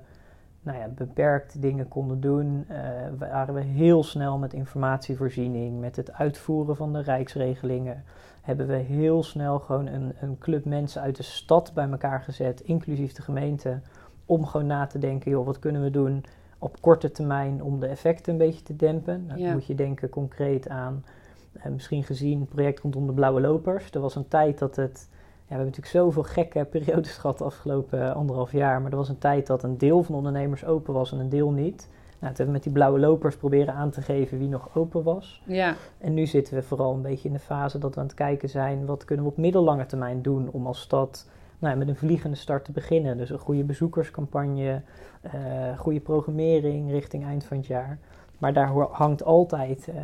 nou 0.61 0.77
ja, 0.77 0.87
beperkt 0.87 1.61
dingen 1.61 1.87
konden 1.87 2.19
doen, 2.19 2.65
eh, 2.67 2.79
waren 3.17 3.53
we 3.53 3.61
heel 3.61 4.03
snel 4.03 4.37
met 4.37 4.53
informatievoorziening, 4.53 5.79
met 5.79 5.95
het 5.95 6.13
uitvoeren 6.13 6.75
van 6.75 6.93
de 6.93 7.01
rijksregelingen. 7.01 8.03
Hebben 8.41 8.67
we 8.67 8.75
heel 8.75 9.23
snel 9.23 9.59
gewoon 9.59 9.87
een, 9.87 10.13
een 10.19 10.37
club 10.37 10.65
mensen 10.65 11.01
uit 11.01 11.15
de 11.15 11.23
stad 11.23 11.71
bij 11.73 11.89
elkaar 11.89 12.21
gezet, 12.21 12.61
inclusief 12.61 13.13
de 13.13 13.21
gemeente, 13.21 13.79
om 14.25 14.45
gewoon 14.45 14.67
na 14.67 14.87
te 14.87 14.99
denken, 14.99 15.31
joh, 15.31 15.45
wat 15.45 15.59
kunnen 15.59 15.81
we 15.81 15.89
doen 15.89 16.23
op 16.57 16.81
korte 16.81 17.11
termijn 17.11 17.63
om 17.63 17.79
de 17.79 17.87
effecten 17.87 18.31
een 18.31 18.39
beetje 18.39 18.63
te 18.63 18.75
dempen. 18.75 19.25
Nou, 19.25 19.39
Ja. 19.39 19.45
Dan 19.45 19.53
moet 19.53 19.65
je 19.65 19.75
denken 19.75 20.09
concreet 20.09 20.69
aan, 20.69 21.05
eh, 21.53 21.71
misschien 21.71 22.03
gezien 22.03 22.39
het 22.39 22.49
project 22.49 22.79
rondom 22.79 23.07
de 23.07 23.13
blauwe 23.13 23.41
lopers. 23.41 23.91
Er 23.91 23.99
was 23.99 24.15
een 24.15 24.27
tijd 24.27 24.59
dat 24.59 24.75
het 24.75 25.09
ja, 25.49 25.55
we 25.55 25.61
hebben 25.61 25.65
natuurlijk 25.65 26.05
zoveel 26.05 26.23
gekke 26.23 26.65
periodes 26.65 27.17
gehad 27.21 27.37
de 27.37 27.43
afgelopen 27.43 28.01
eh, 28.01 28.15
anderhalf 28.15 28.51
jaar. 28.51 28.81
Maar 28.81 28.91
er 28.91 28.97
was 28.97 29.09
een 29.09 29.17
tijd 29.17 29.47
dat 29.47 29.63
een 29.63 29.77
deel 29.77 30.03
van 30.03 30.11
de 30.11 30.17
ondernemers 30.17 30.65
open 30.65 30.93
was 30.93 31.11
en 31.11 31.19
een 31.19 31.29
deel 31.29 31.51
niet. 31.51 31.87
Nou, 32.19 32.33
toen 32.33 32.45
hebben 32.45 32.45
we 32.45 32.51
met 32.51 32.63
die 32.63 32.71
blauwe 32.71 32.99
lopers 32.99 33.35
proberen 33.37 33.73
aan 33.73 33.89
te 33.89 34.01
geven 34.01 34.37
wie 34.37 34.47
nog 34.47 34.69
open 34.75 35.03
was. 35.03 35.41
Ja, 35.45 35.75
En 35.97 36.13
nu 36.13 36.25
zitten 36.25 36.53
we 36.53 36.61
vooral 36.61 36.93
een 36.93 37.01
beetje 37.01 37.27
in 37.27 37.33
de 37.33 37.39
fase 37.39 37.77
dat 37.77 37.93
we 37.93 37.99
aan 37.99 38.05
het 38.05 38.15
kijken 38.15 38.49
zijn... 38.49 38.85
wat 38.85 39.05
kunnen 39.05 39.25
we 39.25 39.31
op 39.31 39.37
middellange 39.37 39.85
termijn 39.85 40.21
doen 40.21 40.49
om 40.51 40.67
als 40.67 40.81
stad 40.81 41.27
nou 41.59 41.73
ja, 41.73 41.79
met 41.79 41.87
een 41.87 41.95
vliegende 41.95 42.35
start 42.35 42.65
te 42.65 42.71
beginnen. 42.71 43.17
Dus 43.17 43.29
een 43.29 43.39
goede 43.39 43.63
bezoekerscampagne, 43.63 44.81
eh, 45.21 45.31
goede 45.77 45.99
programmering 45.99 46.91
richting 46.91 47.25
eind 47.25 47.43
van 47.43 47.57
het 47.57 47.65
jaar... 47.65 47.99
Maar 48.39 48.53
daar 48.53 48.69
hangt 48.91 49.23
altijd 49.23 49.87
eh, 49.87 49.95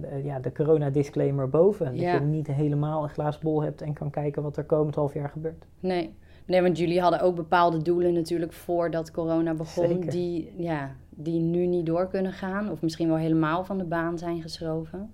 de, 0.00 0.20
ja, 0.24 0.38
de 0.38 0.52
corona-disclaimer 0.52 1.48
boven. 1.48 1.96
Ja. 1.96 2.12
Dat 2.12 2.20
je 2.20 2.26
niet 2.26 2.46
helemaal 2.46 3.02
een 3.02 3.08
glaas 3.08 3.38
bol 3.38 3.62
hebt 3.62 3.82
en 3.82 3.92
kan 3.92 4.10
kijken 4.10 4.42
wat 4.42 4.56
er 4.56 4.64
komend 4.64 4.94
half 4.94 5.14
jaar 5.14 5.28
gebeurt. 5.28 5.66
nee. 5.80 6.14
Nee, 6.50 6.62
want 6.62 6.78
jullie 6.78 7.00
hadden 7.00 7.20
ook 7.20 7.34
bepaalde 7.34 7.82
doelen 7.82 8.12
natuurlijk 8.12 8.52
voordat 8.52 9.10
corona 9.10 9.54
begon, 9.54 9.86
Zeker. 9.86 10.10
die, 10.10 10.52
ja, 10.56 10.90
die 11.10 11.40
nu 11.40 11.66
niet 11.66 11.86
door 11.86 12.08
kunnen 12.08 12.32
gaan. 12.32 12.70
Of 12.70 12.82
misschien 12.82 13.08
wel 13.08 13.16
helemaal 13.16 13.64
van 13.64 13.78
de 13.78 13.84
baan 13.84 14.18
zijn 14.18 14.42
geschoven. 14.42 15.12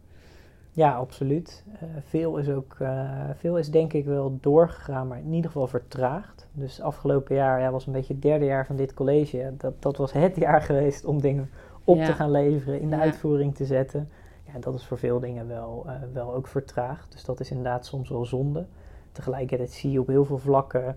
Ja, 0.72 0.94
absoluut. 0.94 1.64
Eh, 1.80 1.88
veel, 2.06 2.36
is 2.36 2.48
ook, 2.48 2.76
eh, 2.78 3.10
veel 3.36 3.58
is 3.58 3.70
denk 3.70 3.92
ik 3.92 4.04
wel 4.04 4.38
doorgegaan, 4.40 5.08
maar 5.08 5.18
in 5.18 5.32
ieder 5.32 5.50
geval 5.50 5.66
vertraagd. 5.66 6.48
Dus 6.52 6.80
afgelopen 6.80 7.34
jaar 7.34 7.60
ja, 7.60 7.70
was 7.70 7.86
een 7.86 7.92
beetje 7.92 8.12
het 8.12 8.22
derde 8.22 8.44
jaar 8.44 8.66
van 8.66 8.76
dit 8.76 8.94
college. 8.94 9.54
Dat, 9.58 9.82
dat 9.82 9.96
was 9.96 10.12
het 10.12 10.36
jaar 10.46 10.62
geweest 10.62 11.04
om 11.04 11.20
dingen 11.20 11.50
op 11.86 11.98
te 11.98 12.12
gaan 12.12 12.30
leveren, 12.30 12.80
in 12.80 12.90
de 12.90 12.96
uitvoering 12.96 13.54
te 13.54 13.64
zetten. 13.64 14.08
Ja, 14.42 14.58
dat 14.60 14.74
is 14.74 14.86
voor 14.86 14.98
veel 14.98 15.20
dingen 15.20 15.48
wel, 15.48 15.84
eh, 15.86 15.94
wel 16.12 16.34
ook 16.34 16.46
vertraagd. 16.46 17.12
Dus 17.12 17.24
dat 17.24 17.40
is 17.40 17.50
inderdaad 17.50 17.86
soms 17.86 18.08
wel 18.08 18.24
zonde. 18.24 18.66
Tegelijkertijd 19.12 19.70
zie 19.70 19.90
je 19.90 20.00
op 20.00 20.06
heel 20.06 20.24
veel 20.24 20.38
vlakken 20.38 20.96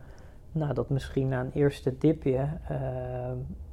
nou, 0.51 0.74
dat 0.74 0.89
misschien 0.89 1.27
na 1.27 1.39
een 1.39 1.51
eerste 1.53 1.97
dipje. 1.97 2.47
eh, 2.68 2.77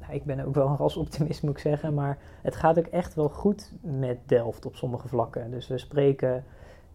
nou, 0.00 0.12
ik 0.12 0.24
ben 0.24 0.46
ook 0.46 0.54
wel 0.54 0.68
een 0.68 0.76
rasoptimist, 0.76 1.42
moet 1.42 1.50
ik 1.50 1.58
zeggen. 1.58 1.94
Maar 1.94 2.18
het 2.42 2.56
gaat 2.56 2.78
ook 2.78 2.86
echt 2.86 3.14
wel 3.14 3.28
goed 3.28 3.72
met 3.80 4.18
Delft 4.26 4.66
op 4.66 4.76
sommige 4.76 5.08
vlakken. 5.08 5.50
Dus 5.50 5.68
we 5.68 5.78
spreken, 5.78 6.44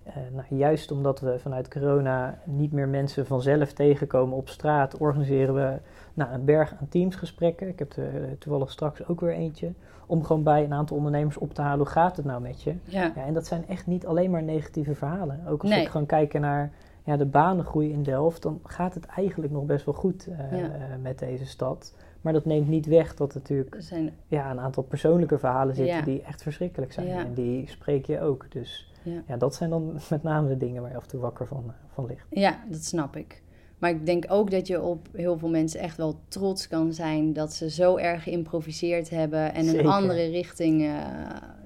eh, 0.03 0.13
nou, 0.31 0.45
juist 0.49 0.91
omdat 0.91 1.19
we 1.19 1.39
vanuit 1.39 1.67
corona 1.67 2.39
niet 2.43 2.71
meer 2.71 2.87
mensen 2.87 3.25
vanzelf 3.25 3.73
tegenkomen 3.73 4.37
op 4.37 4.49
straat, 4.49 4.97
organiseren 4.97 5.55
we 5.55 5.77
nou, 6.13 6.31
een 6.33 6.45
berg 6.45 6.71
aan 6.79 6.87
teamsgesprekken. 6.89 7.67
Ik 7.67 7.79
heb 7.79 7.93
er 7.93 8.37
toevallig 8.37 8.71
straks 8.71 9.07
ook 9.07 9.19
weer 9.21 9.33
eentje. 9.33 9.71
Om 10.05 10.23
gewoon 10.23 10.43
bij 10.43 10.63
een 10.63 10.73
aantal 10.73 10.97
ondernemers 10.97 11.37
op 11.37 11.53
te 11.53 11.61
halen, 11.61 11.77
hoe 11.79 11.87
gaat 11.87 12.17
het 12.17 12.25
nou 12.25 12.41
met 12.41 12.61
je? 12.63 12.75
Ja, 12.83 13.11
Ja, 13.15 13.25
en 13.25 13.33
dat 13.33 13.45
zijn 13.47 13.67
echt 13.67 13.87
niet 13.87 14.05
alleen 14.05 14.31
maar 14.31 14.43
negatieve 14.43 14.95
verhalen. 14.95 15.39
Ook 15.47 15.61
als 15.61 15.69
Nee. 15.71 15.81
ik 15.81 15.87
gewoon 15.89 16.05
kijk 16.07 16.39
naar 16.39 16.71
ja, 17.03 17.17
de 17.17 17.25
banengroei 17.25 17.91
in 17.91 18.03
Delft, 18.03 18.41
dan 18.41 18.59
gaat 18.63 18.93
het 18.93 19.05
eigenlijk 19.05 19.53
nog 19.53 19.65
best 19.65 19.85
wel 19.85 19.93
goed 19.93 20.27
eh, 20.27 20.59
Ja. 20.59 20.65
eh, 20.65 20.81
met 21.01 21.19
deze 21.19 21.45
stad. 21.45 21.93
Maar 22.21 22.33
dat 22.33 22.45
neemt 22.45 22.67
niet 22.67 22.85
weg 22.85 23.15
dat 23.15 23.33
er 23.33 23.37
natuurlijk 23.39 23.75
er 23.75 23.81
zijn, 23.81 24.11
ja, 24.27 24.51
een 24.51 24.59
aantal 24.59 24.83
persoonlijke 24.83 25.37
verhalen 25.37 25.75
zitten 25.75 25.95
Ja. 25.95 26.01
die 26.01 26.21
echt 26.21 26.41
verschrikkelijk 26.43 26.93
zijn. 26.93 27.07
Ja. 27.07 27.19
En 27.25 27.33
die 27.33 27.67
spreek 27.69 28.05
je 28.05 28.21
ook. 28.21 28.45
Dus 28.51 28.90
ja. 29.03 29.23
ja, 29.27 29.37
dat 29.37 29.55
zijn 29.55 29.69
dan 29.69 29.93
met 30.09 30.23
name 30.23 30.47
de 30.47 30.57
dingen 30.57 30.81
waar 30.81 30.91
je 30.91 30.97
af 30.97 31.03
en 31.03 31.09
toe 31.09 31.19
wakker 31.19 31.47
van, 31.47 31.63
eh, 31.67 31.73
van 31.93 32.05
ligt. 32.05 32.25
ja, 32.29 32.59
dat 32.69 32.83
snap 32.83 33.15
ik. 33.15 33.41
Maar 33.77 33.89
ik 33.89 34.05
denk 34.05 34.25
ook 34.27 34.51
dat 34.51 34.67
je 34.67 34.81
op 34.81 35.07
heel 35.13 35.37
veel 35.37 35.49
mensen 35.49 35.79
echt 35.79 35.97
wel 35.97 36.19
trots 36.27 36.67
kan 36.67 36.93
zijn 36.93 37.33
dat 37.33 37.53
ze 37.53 37.69
zo 37.69 37.97
erg 37.97 38.23
geïmproviseerd 38.23 39.09
hebben 39.09 39.53
en 39.53 39.67
een 39.67 39.85
andere 39.87 40.25
richting 40.29 40.81
eh, 40.81 40.95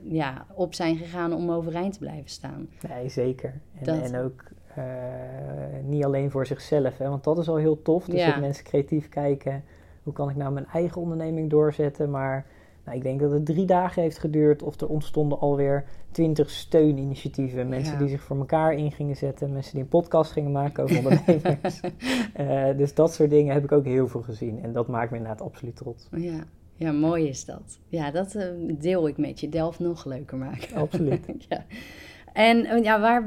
ja, 0.04 0.46
op 0.54 0.74
zijn 0.74 0.98
gegaan 0.98 1.34
om 1.34 1.52
overeind 1.52 1.94
te 1.94 2.00
blijven 2.00 2.30
staan. 2.30 2.68
Nee, 2.90 3.10
zeker. 3.10 3.54
En, 3.80 3.84
Dat- 3.86 4.12
en 4.12 4.20
ook 4.24 4.44
eh, 4.76 4.84
niet 5.84 6.04
alleen 6.06 6.32
voor 6.32 6.46
zichzelf, 6.46 6.98
hè, 6.98 7.10
want 7.10 7.24
dat 7.24 7.38
is 7.38 7.48
al 7.50 7.56
heel 7.56 7.82
tof. 7.82 8.06
Dus 8.06 8.20
Ja. 8.20 8.32
dat 8.32 8.40
mensen 8.40 8.64
creatief 8.64 9.10
kijken, 9.10 9.64
hoe 10.04 10.14
kan 10.14 10.30
ik 10.30 10.36
nou 10.36 10.54
mijn 10.54 10.66
eigen 10.74 11.02
onderneming 11.02 11.50
doorzetten. 11.50 12.10
Maar 12.10 12.46
nou, 12.86 12.98
ik 12.98 13.04
denk 13.04 13.20
dat 13.20 13.32
het 13.32 13.46
drie 13.46 13.66
dagen 13.66 14.02
heeft 14.02 14.18
geduurd 14.18 14.64
of 14.64 14.80
er 14.82 14.88
ontstonden 14.88 15.40
alweer 15.40 15.86
twintig 16.12 16.50
steuninitiatieven. 16.50 17.70
Mensen 17.70 17.94
Ja. 17.94 18.00
die 18.00 18.08
zich 18.10 18.22
voor 18.22 18.38
elkaar 18.38 18.74
in 18.74 18.92
gingen 18.92 19.16
zetten, 19.16 19.54
mensen 19.54 19.74
die 19.74 19.82
een 19.82 19.88
podcast 19.90 20.32
gingen 20.32 20.52
maken 20.52 20.84
over 20.84 20.98
ondernemers. 21.10 21.80
Eh, 22.34 22.78
dus 22.78 22.94
dat 22.94 23.14
soort 23.14 23.30
dingen 23.30 23.54
heb 23.54 23.64
ik 23.64 23.72
ook 23.72 23.86
heel 23.86 24.08
veel 24.08 24.22
gezien. 24.22 24.64
En 24.64 24.74
dat 24.74 24.88
maakt 24.88 25.12
me 25.12 25.18
inderdaad 25.18 25.42
absoluut 25.42 25.76
trots. 25.76 26.08
Ja, 26.12 26.44
ja 26.76 26.92
mooi 26.92 27.28
is 27.28 27.46
dat. 27.46 27.80
Ja, 27.88 28.12
dat 28.12 28.36
eh, 28.36 28.48
deel 28.80 29.08
ik 29.08 29.18
met 29.18 29.40
je. 29.40 29.50
Delft 29.50 29.80
nog 29.80 30.06
leuker 30.06 30.38
maken. 30.38 30.76
Absoluut. 30.76 31.26
ja. 31.50 31.64
En 32.36 32.66
eh, 32.66 32.84
ja, 32.84 33.00
waar, 33.00 33.24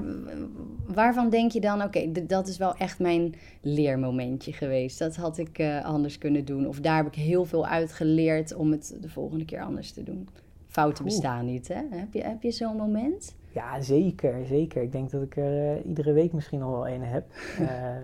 waarvan 0.87 1.31
denk 1.31 1.53
je 1.53 1.61
dan, 1.61 1.83
oké, 1.83 2.13
dat 2.27 2.49
is 2.49 2.59
wel 2.59 2.75
echt 2.75 2.99
mijn 2.99 3.35
leermomentje 3.61 4.53
geweest. 4.53 4.99
Dat 4.99 5.17
had 5.17 5.39
ik 5.39 5.59
eh, 5.59 5.85
anders 5.85 6.19
kunnen 6.19 6.45
doen. 6.45 6.67
Of 6.67 6.81
daar 6.81 6.97
heb 6.97 7.07
ik 7.07 7.15
heel 7.15 7.45
veel 7.45 7.67
uit 7.67 7.93
geleerd 7.93 8.55
om 8.55 8.71
het 8.71 8.97
de 9.01 9.09
volgende 9.09 9.45
keer 9.45 9.63
anders 9.63 9.93
te 9.93 10.03
doen. 10.03 10.29
Fouten 10.67 11.05
Oeh. 11.05 11.13
bestaan 11.13 11.45
niet, 11.45 11.69
hè? 11.69 11.81
Heb 11.91 12.13
je, 12.13 12.23
heb 12.23 12.43
je 12.43 12.51
zo'n 12.51 12.77
moment? 12.77 13.35
Ja, 13.53 13.81
zeker, 13.81 14.47
zeker. 14.47 14.83
Ik 14.83 14.93
denk 14.93 15.11
dat 15.11 15.23
ik 15.23 15.37
er 15.37 15.77
eh, 15.77 15.87
iedere 15.87 16.13
week 16.13 16.33
misschien 16.33 16.63
al 16.63 16.71
wel 16.71 16.89
een 16.89 17.03
heb. 17.03 17.25
Eh, 17.59 17.97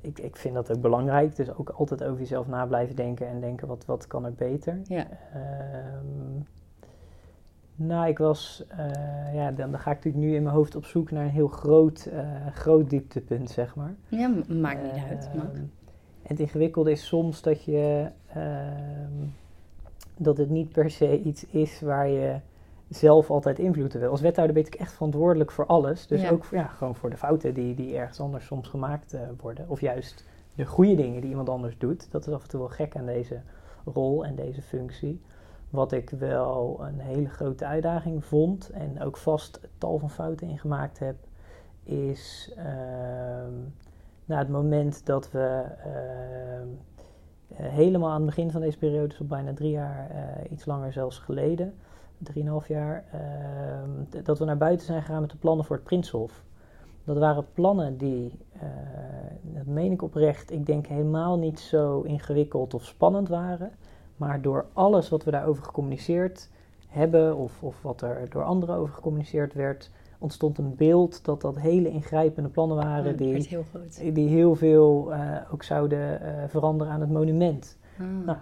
ik, 0.00 0.18
ik 0.18 0.36
vind 0.36 0.54
dat 0.54 0.70
ook 0.70 0.80
belangrijk. 0.80 1.36
Dus 1.36 1.54
ook 1.54 1.68
altijd 1.68 2.04
over 2.04 2.18
jezelf 2.18 2.46
na 2.46 2.66
blijven 2.66 2.96
denken 2.96 3.28
en 3.28 3.40
denken 3.40 3.68
wat, 3.68 3.84
wat 3.84 4.06
kan 4.06 4.24
er 4.24 4.34
beter. 4.34 4.80
Ja, 4.84 5.06
Ehm, 5.32 6.40
Nou, 7.80 8.08
ik 8.08 8.18
was, 8.18 8.64
uh, 8.70 9.34
ja, 9.34 9.50
dan, 9.50 9.70
dan, 9.70 9.80
ga 9.80 9.90
ik 9.90 9.96
natuurlijk 9.96 10.24
nu 10.24 10.34
in 10.34 10.42
mijn 10.42 10.54
hoofd 10.54 10.76
op 10.76 10.84
zoek 10.84 11.10
naar 11.10 11.24
een 11.24 11.30
heel 11.30 11.48
groot, 11.48 12.08
uh, 12.12 12.46
groot 12.52 12.90
dieptepunt, 12.90 13.50
zeg 13.50 13.74
maar. 13.74 13.94
Ja, 14.08 14.30
maakt 14.48 14.82
niet 14.82 15.02
uit. 15.08 15.30
Mag. 15.34 15.44
En 15.44 15.70
het 16.22 16.40
ingewikkelde 16.40 16.90
is 16.90 17.06
soms 17.06 17.42
dat 17.42 17.64
je, 17.64 18.08
ehm, 18.32 19.12
dat 20.16 20.38
het 20.38 20.50
niet 20.50 20.72
per 20.72 20.90
se 20.90 21.22
iets 21.22 21.46
is 21.46 21.80
waar 21.80 22.08
je 22.08 22.36
zelf 22.88 23.30
altijd 23.30 23.58
invloed 23.58 23.92
wil. 23.92 24.10
Als 24.10 24.20
wethouder 24.20 24.54
ben 24.54 24.66
ik 24.66 24.74
echt 24.74 24.92
verantwoordelijk 24.92 25.50
voor 25.50 25.66
alles. 25.66 26.06
Dus 26.06 26.30
ook 26.30 26.44
ja, 26.50 26.66
gewoon 26.66 26.94
voor 26.94 27.10
de 27.10 27.16
fouten 27.16 27.54
die, 27.54 27.74
die 27.74 27.96
ergens 27.96 28.20
anders 28.20 28.46
soms 28.46 28.68
gemaakt 28.68 29.16
worden. 29.40 29.68
Of 29.68 29.80
juist 29.80 30.24
de 30.54 30.66
goede 30.66 30.94
dingen 30.94 31.20
die 31.20 31.30
iemand 31.30 31.48
anders 31.48 31.78
doet. 31.78 32.10
Dat 32.10 32.26
is 32.26 32.32
af 32.32 32.42
en 32.42 32.48
toe 32.48 32.60
wel 32.60 32.68
gek 32.68 32.96
aan 32.96 33.06
deze 33.06 33.40
rol 33.84 34.24
en 34.24 34.34
deze 34.34 34.62
functie. 34.62 35.20
Wat 35.70 35.92
ik 35.92 36.10
wel 36.10 36.80
een 36.80 37.00
hele 37.00 37.28
grote 37.28 37.66
uitdaging 37.66 38.24
vond 38.24 38.70
en 38.70 39.02
ook 39.02 39.16
vast 39.16 39.60
tal 39.78 39.98
van 39.98 40.10
fouten 40.10 40.48
in 40.48 40.58
gemaakt 40.58 40.98
heb, 40.98 41.16
is 41.82 42.52
uh, 42.56 42.64
na 44.24 44.38
het 44.38 44.48
moment 44.48 45.06
dat 45.06 45.30
we 45.30 45.64
uh, 45.86 46.66
helemaal 47.56 48.10
aan 48.10 48.16
het 48.16 48.26
begin 48.26 48.50
van 48.50 48.60
deze 48.60 48.78
periode, 48.78 49.06
dus 49.08 49.20
al 49.20 49.26
bijna 49.26 49.54
drie 49.54 49.70
jaar, 49.70 50.10
uh, 50.10 50.52
iets 50.52 50.64
langer 50.64 50.92
zelfs 50.92 51.18
geleden, 51.18 51.74
drieënhalf 52.18 52.68
jaar, 52.68 53.04
ehm, 53.12 54.24
dat 54.24 54.38
we 54.38 54.44
naar 54.44 54.56
buiten 54.56 54.86
zijn 54.86 55.02
gegaan 55.02 55.20
met 55.20 55.30
de 55.30 55.36
plannen 55.36 55.64
voor 55.64 55.76
het 55.76 55.84
Prinshof. 55.84 56.44
Dat 57.04 57.18
waren 57.18 57.46
plannen 57.52 57.96
die, 57.96 58.38
uh, 58.54 58.62
dat 59.42 59.66
meen 59.66 59.92
ik 59.92 60.02
oprecht, 60.02 60.50
ik 60.50 60.66
denk 60.66 60.86
helemaal 60.86 61.38
niet 61.38 61.60
zo 61.60 62.00
ingewikkeld 62.00 62.74
of 62.74 62.84
spannend 62.84 63.28
waren. 63.28 63.72
Maar 64.18 64.40
door 64.42 64.66
alles 64.72 65.08
wat 65.08 65.24
we 65.24 65.30
daarover 65.30 65.64
gecommuniceerd 65.64 66.48
hebben, 66.88 67.36
of, 67.36 67.62
of 67.62 67.82
wat 67.82 68.00
er 68.00 68.26
door 68.30 68.44
anderen 68.44 68.76
over 68.76 68.94
gecommuniceerd 68.94 69.54
werd, 69.54 69.90
ontstond 70.18 70.58
een 70.58 70.74
beeld 70.76 71.24
dat 71.24 71.40
dat 71.40 71.58
hele 71.58 71.88
ingrijpende 71.88 72.48
plannen 72.48 72.76
waren 72.76 73.16
die, 73.16 73.46
heel 73.48 73.64
die 74.12 74.28
heel 74.28 74.54
veel 74.54 75.12
uh, 75.12 75.36
ook 75.52 75.62
zouden 75.62 76.20
uh, 76.22 76.28
veranderen 76.48 76.92
aan 76.92 77.00
het 77.00 77.10
monument. 77.10 77.78
Ah. 77.98 78.06
Nou, 78.24 78.38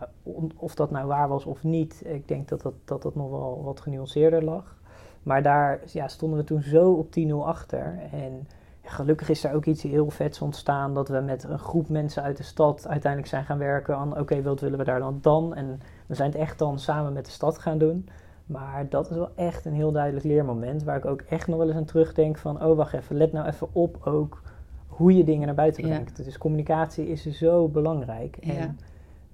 of 0.56 0.74
dat 0.74 0.90
nou 0.90 1.06
waar 1.06 1.28
was 1.28 1.44
of 1.44 1.64
niet, 1.64 2.02
ik 2.04 2.28
denk 2.28 2.48
dat 2.48 2.62
dat, 2.62 2.74
dat, 2.84 3.02
dat 3.02 3.14
nog 3.14 3.30
wel 3.30 3.62
wat 3.64 3.80
genuanceerder 3.80 4.44
lag. 4.44 4.76
Maar 5.22 5.42
daar 5.42 5.80
ja, 5.86 6.08
stonden 6.08 6.38
we 6.38 6.44
toen 6.44 6.62
zo 6.62 6.92
op 6.92 7.06
10-0 7.20 7.32
achter. 7.32 7.98
En 8.12 8.48
gelukkig 8.86 9.28
is 9.28 9.44
er 9.44 9.54
ook 9.54 9.64
iets 9.64 9.82
heel 9.82 10.10
vets 10.10 10.40
ontstaan 10.40 10.94
dat 10.94 11.08
we 11.08 11.20
met 11.20 11.44
een 11.44 11.58
groep 11.58 11.88
mensen 11.88 12.22
uit 12.22 12.36
de 12.36 12.42
stad 12.42 12.88
uiteindelijk 12.88 13.30
zijn 13.30 13.44
gaan 13.44 13.58
werken 13.58 13.96
aan 13.96 14.18
oké, 14.18 14.42
wat 14.42 14.60
willen 14.60 14.78
we 14.78 14.84
daar 14.84 14.98
dan 14.98 15.18
dan? 15.20 15.54
En 15.54 15.80
we 16.06 16.14
zijn 16.14 16.30
het 16.30 16.40
echt 16.40 16.58
dan 16.58 16.78
samen 16.78 17.12
met 17.12 17.24
de 17.24 17.30
stad 17.30 17.58
gaan 17.58 17.78
doen. 17.78 18.08
Maar 18.46 18.86
dat 18.88 19.10
is 19.10 19.16
wel 19.16 19.30
echt 19.34 19.64
een 19.64 19.72
heel 19.72 19.92
duidelijk 19.92 20.24
leermoment 20.24 20.82
waar 20.82 20.96
ik 20.96 21.04
ook 21.04 21.20
echt 21.20 21.46
nog 21.46 21.58
wel 21.58 21.66
eens 21.66 21.76
aan 21.76 21.84
terugdenk 21.84 22.38
van 22.38 22.64
oh 22.64 22.76
wacht 22.76 22.92
even, 22.92 23.16
let 23.16 23.32
nou 23.32 23.46
even 23.46 23.68
op 23.72 24.00
ook 24.04 24.42
hoe 24.86 25.16
je 25.16 25.24
dingen 25.24 25.46
naar 25.46 25.54
buiten 25.54 25.82
brengt. 25.82 26.24
Dus 26.24 26.38
communicatie 26.38 27.08
is 27.08 27.30
zo 27.30 27.68
belangrijk. 27.68 28.36
Ja. 28.40 28.52
En 28.54 28.78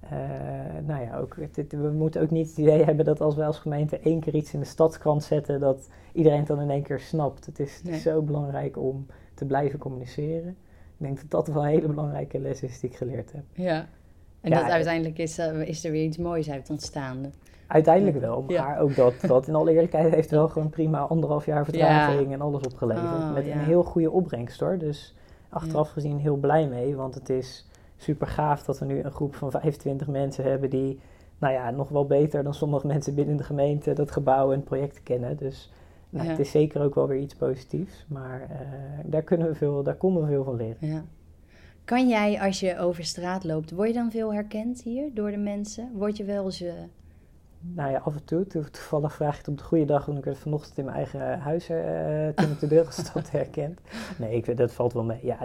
uh, 0.03 0.87
nou 0.87 1.01
ja, 1.01 1.17
ook, 1.17 1.35
we 1.69 1.91
moeten 1.93 2.21
ook 2.21 2.29
niet 2.29 2.47
het 2.47 2.57
idee 2.57 2.83
hebben 2.83 3.05
dat 3.05 3.21
als 3.21 3.35
wij 3.35 3.47
als 3.47 3.59
gemeente 3.59 3.99
één 3.99 4.19
keer 4.19 4.35
iets 4.35 4.53
in 4.53 4.59
de 4.59 4.65
stadskrant 4.65 5.23
zetten, 5.23 5.59
dat 5.59 5.89
iedereen 6.13 6.37
het 6.37 6.47
dan 6.47 6.61
in 6.61 6.69
één 6.69 6.83
keer 6.83 6.99
snapt. 6.99 7.45
Het 7.45 7.59
is, 7.59 7.77
het 7.77 7.87
is 7.87 8.01
zo 8.01 8.21
belangrijk 8.21 8.77
om 8.77 9.05
te 9.43 9.49
blijven 9.49 9.79
communiceren. 9.79 10.49
Ik 10.97 11.09
denk 11.09 11.17
dat 11.17 11.29
dat 11.45 11.47
wel 11.53 11.63
een 11.63 11.69
hele 11.69 11.87
belangrijke 11.87 12.39
les 12.39 12.63
is 12.63 12.79
die 12.79 12.89
ik 12.89 12.95
geleerd 12.95 13.31
heb. 13.31 13.43
Ja, 13.53 13.87
en 14.41 14.49
Ja, 14.51 14.61
dat 14.61 14.71
uiteindelijk 14.71 15.17
is, 15.17 15.39
uh, 15.39 15.61
is 15.67 15.85
er 15.85 15.91
weer 15.91 16.03
iets 16.03 16.17
moois 16.17 16.49
uit 16.51 16.69
ontstaan. 16.69 17.33
Uiteindelijk 17.67 18.19
wel, 18.19 18.41
maar 18.41 18.53
Ja. 18.55 18.79
ook 18.79 18.95
dat, 18.95 19.13
dat 19.27 19.47
in 19.47 19.55
alle 19.55 19.71
eerlijkheid 19.71 20.13
heeft 20.13 20.29
wel 20.29 20.47
gewoon 20.49 20.69
prima 20.69 20.99
anderhalf 20.99 21.45
jaar 21.45 21.63
vertraging 21.65 22.33
en 22.33 22.41
alles 22.41 22.61
opgeleverd. 22.61 23.05
Oh, 23.05 23.33
met 23.33 23.45
een 23.45 23.59
heel 23.59 23.83
goede 23.83 24.11
opbrengst 24.11 24.59
hoor. 24.59 24.77
Dus 24.77 25.15
achteraf 25.49 25.89
gezien 25.89 26.17
heel 26.19 26.35
blij 26.35 26.67
mee, 26.67 26.95
want 26.95 27.15
het 27.15 27.29
is 27.29 27.67
super 27.97 28.27
gaaf 28.27 28.63
dat 28.63 28.79
we 28.79 28.85
nu 28.85 29.03
een 29.03 29.11
groep 29.11 29.35
van 29.35 29.51
25 29.51 30.07
mensen 30.07 30.43
hebben 30.43 30.69
die, 30.69 30.99
nou 31.37 31.53
ja, 31.53 31.71
nog 31.71 31.89
wel 31.89 32.05
beter 32.05 32.43
dan 32.43 32.53
sommige 32.53 32.87
mensen 32.87 33.15
binnen 33.15 33.37
de 33.37 33.43
gemeente 33.43 33.93
dat 33.93 34.11
gebouw 34.11 34.51
en 34.51 34.55
het 34.57 34.65
project 34.65 35.03
kennen. 35.03 35.37
Dus 35.37 35.71
nou, 36.13 36.25
Ja. 36.25 36.31
het 36.31 36.39
is 36.39 36.51
zeker 36.51 36.81
ook 36.81 36.95
wel 36.95 37.07
weer 37.07 37.19
iets 37.19 37.35
positiefs, 37.35 38.05
maar 38.07 38.41
eh, 38.41 38.57
daar, 39.05 39.21
kunnen 39.23 39.47
we 39.47 39.55
veel, 39.55 39.83
daar 39.83 39.95
konden 39.95 40.23
we 40.23 40.29
veel 40.29 40.43
van 40.43 40.55
leren. 40.55 40.77
Ja. 40.79 41.03
Kan 41.85 42.07
jij, 42.09 42.41
als 42.41 42.59
je 42.59 42.77
over 42.79 43.03
straat 43.05 43.43
loopt, 43.43 43.71
word 43.71 43.87
je 43.87 43.93
dan 43.93 44.11
veel 44.11 44.33
herkend 44.33 44.81
hier 44.81 45.09
door 45.13 45.31
de 45.31 45.37
mensen? 45.37 45.89
Word 45.93 46.17
je 46.17 46.23
wel 46.23 46.45
eens... 46.45 46.61
eh, 46.61 46.73
Nou 47.75 47.91
ja, 47.91 47.97
af 47.97 48.13
en 48.15 48.23
toe. 48.25 48.47
To- 48.47 48.61
Toevallig 48.71 49.13
vraag 49.13 49.31
je 49.31 49.37
het 49.37 49.47
op 49.47 49.57
de 49.57 49.63
goede 49.63 49.85
dag, 49.85 50.03
toen 50.03 50.17
ik 50.17 50.23
werd 50.23 50.37
vanochtend 50.37 50.77
in 50.77 50.85
mijn 50.85 50.97
eigen 50.97 51.39
huis 51.39 51.69
eh, 51.69 52.27
toen 52.35 52.51
ik 52.51 52.59
de 52.59 52.67
deur 52.67 52.85
stond 52.89 53.31
herkend. 53.37 53.79
Nee, 54.17 54.35
ik, 54.35 54.45
weet- 54.45 54.57
dat 54.57 54.73
valt 54.73 54.93
wel 54.93 55.03
mee. 55.03 55.19
Ja, 55.23 55.37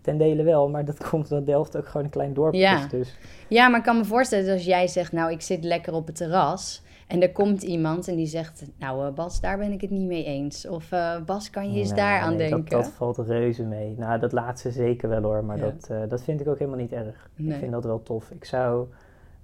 ten 0.00 0.18
dele 0.18 0.42
wel, 0.42 0.68
maar 0.68 0.84
dat 0.84 1.08
komt 1.08 1.30
omdat 1.30 1.46
Delft 1.46 1.76
ook 1.76 1.86
gewoon 1.86 2.04
een 2.04 2.12
klein 2.12 2.34
dorp 2.34 2.54
Ja. 2.54 2.78
is. 2.84 2.88
Dus 2.90 3.16
Ja, 3.48 3.68
maar 3.68 3.78
ik 3.78 3.84
kan 3.84 3.96
me 3.96 4.04
voorstellen 4.04 4.44
dat 4.46 4.54
als 4.54 4.64
jij 4.64 4.86
zegt, 4.88 5.12
nou, 5.12 5.30
ik 5.32 5.40
zit 5.40 5.64
lekker 5.64 5.92
op 5.92 6.06
het 6.06 6.16
terras... 6.16 6.82
en 7.08 7.22
er 7.22 7.32
komt 7.32 7.62
iemand 7.62 8.08
en 8.08 8.16
die 8.16 8.26
zegt, 8.26 8.64
nou, 8.78 9.06
eh, 9.06 9.12
Bas, 9.12 9.40
daar 9.40 9.58
ben 9.58 9.72
ik 9.72 9.80
het 9.80 9.90
niet 9.90 10.06
mee 10.06 10.24
eens. 10.24 10.66
Of 10.66 10.92
eh, 10.92 11.20
Bas, 11.24 11.50
kan 11.50 11.72
je 11.72 11.78
eens 11.78 11.88
Nee, 11.88 11.98
daar 11.98 12.20
aan 12.20 12.36
nee, 12.36 12.48
denken? 12.48 12.70
Dat, 12.70 12.82
dat 12.84 12.92
valt 12.92 13.18
reuze 13.18 13.64
mee. 13.64 13.94
Nou, 13.98 14.20
dat 14.20 14.32
laatste 14.32 14.70
zeker 14.70 15.08
wel 15.08 15.22
hoor, 15.22 15.44
maar 15.44 15.58
Ja. 15.58 15.64
dat, 15.64 15.88
eh, 15.90 16.00
dat 16.08 16.22
vind 16.22 16.40
ik 16.40 16.48
ook 16.48 16.58
helemaal 16.58 16.80
niet 16.80 16.92
erg. 16.92 17.30
Nee. 17.36 17.52
Ik 17.52 17.58
vind 17.58 17.72
dat 17.72 17.84
wel 17.84 18.02
tof. 18.02 18.30
Ik 18.30 18.44
zou, 18.44 18.86